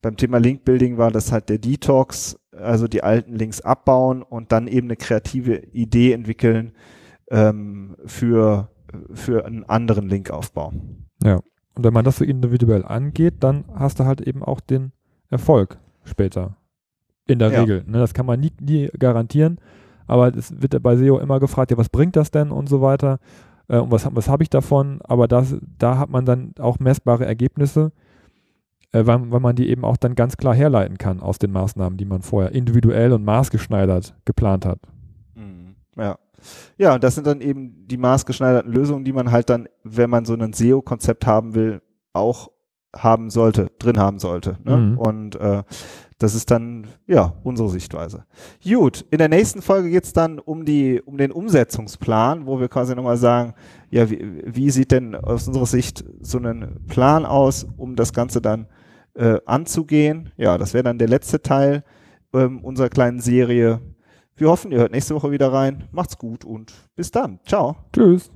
[0.00, 4.68] Beim Thema Link-Building war das halt der Detox, also die alten Links abbauen und dann
[4.68, 6.72] eben eine kreative Idee entwickeln
[7.30, 8.70] ähm, für,
[9.12, 10.72] für einen anderen Linkaufbau.
[11.74, 14.92] Und wenn man das so individuell angeht, dann hast du halt eben auch den
[15.30, 16.56] Erfolg später.
[17.32, 17.60] In der Ja.
[17.60, 17.84] Regel.
[17.86, 17.98] Ne?
[17.98, 19.58] Das kann man nie, nie garantieren.
[20.06, 23.18] Aber es wird bei SEO immer gefragt, ja, was bringt das denn und so weiter.
[23.68, 25.00] Äh, und was, was habe ich davon?
[25.04, 27.92] Aber das, da hat man dann auch messbare Ergebnisse,
[28.92, 31.96] äh, weil, weil man die eben auch dann ganz klar herleiten kann aus den Maßnahmen,
[31.96, 34.78] die man vorher individuell und maßgeschneidert geplant hat.
[35.34, 35.76] Mhm.
[35.96, 36.18] Ja.
[36.76, 40.24] Ja, und das sind dann eben die maßgeschneiderten Lösungen, die man halt dann, wenn man
[40.24, 41.80] so ein SEO-Konzept haben will,
[42.12, 42.50] auch
[42.94, 44.58] haben sollte, drin haben sollte.
[44.64, 44.76] Ne?
[44.76, 44.98] Mhm.
[44.98, 45.62] Und äh,
[46.22, 48.24] das ist dann, ja, unsere Sichtweise.
[48.64, 52.94] Gut, in der nächsten Folge geht's dann um die, um den Umsetzungsplan, wo wir quasi
[52.94, 53.54] nochmal sagen,
[53.90, 58.40] ja, wie, wie sieht denn aus unserer Sicht so ein Plan aus, um das Ganze
[58.40, 58.66] dann
[59.14, 60.30] äh, anzugehen?
[60.36, 61.84] Ja, das wäre dann der letzte Teil
[62.32, 63.80] ähm, unserer kleinen Serie.
[64.36, 65.88] Wir hoffen, ihr hört nächste Woche wieder rein.
[65.92, 67.40] Macht's gut und bis dann.
[67.44, 67.76] Ciao.
[67.92, 68.30] Tschüss.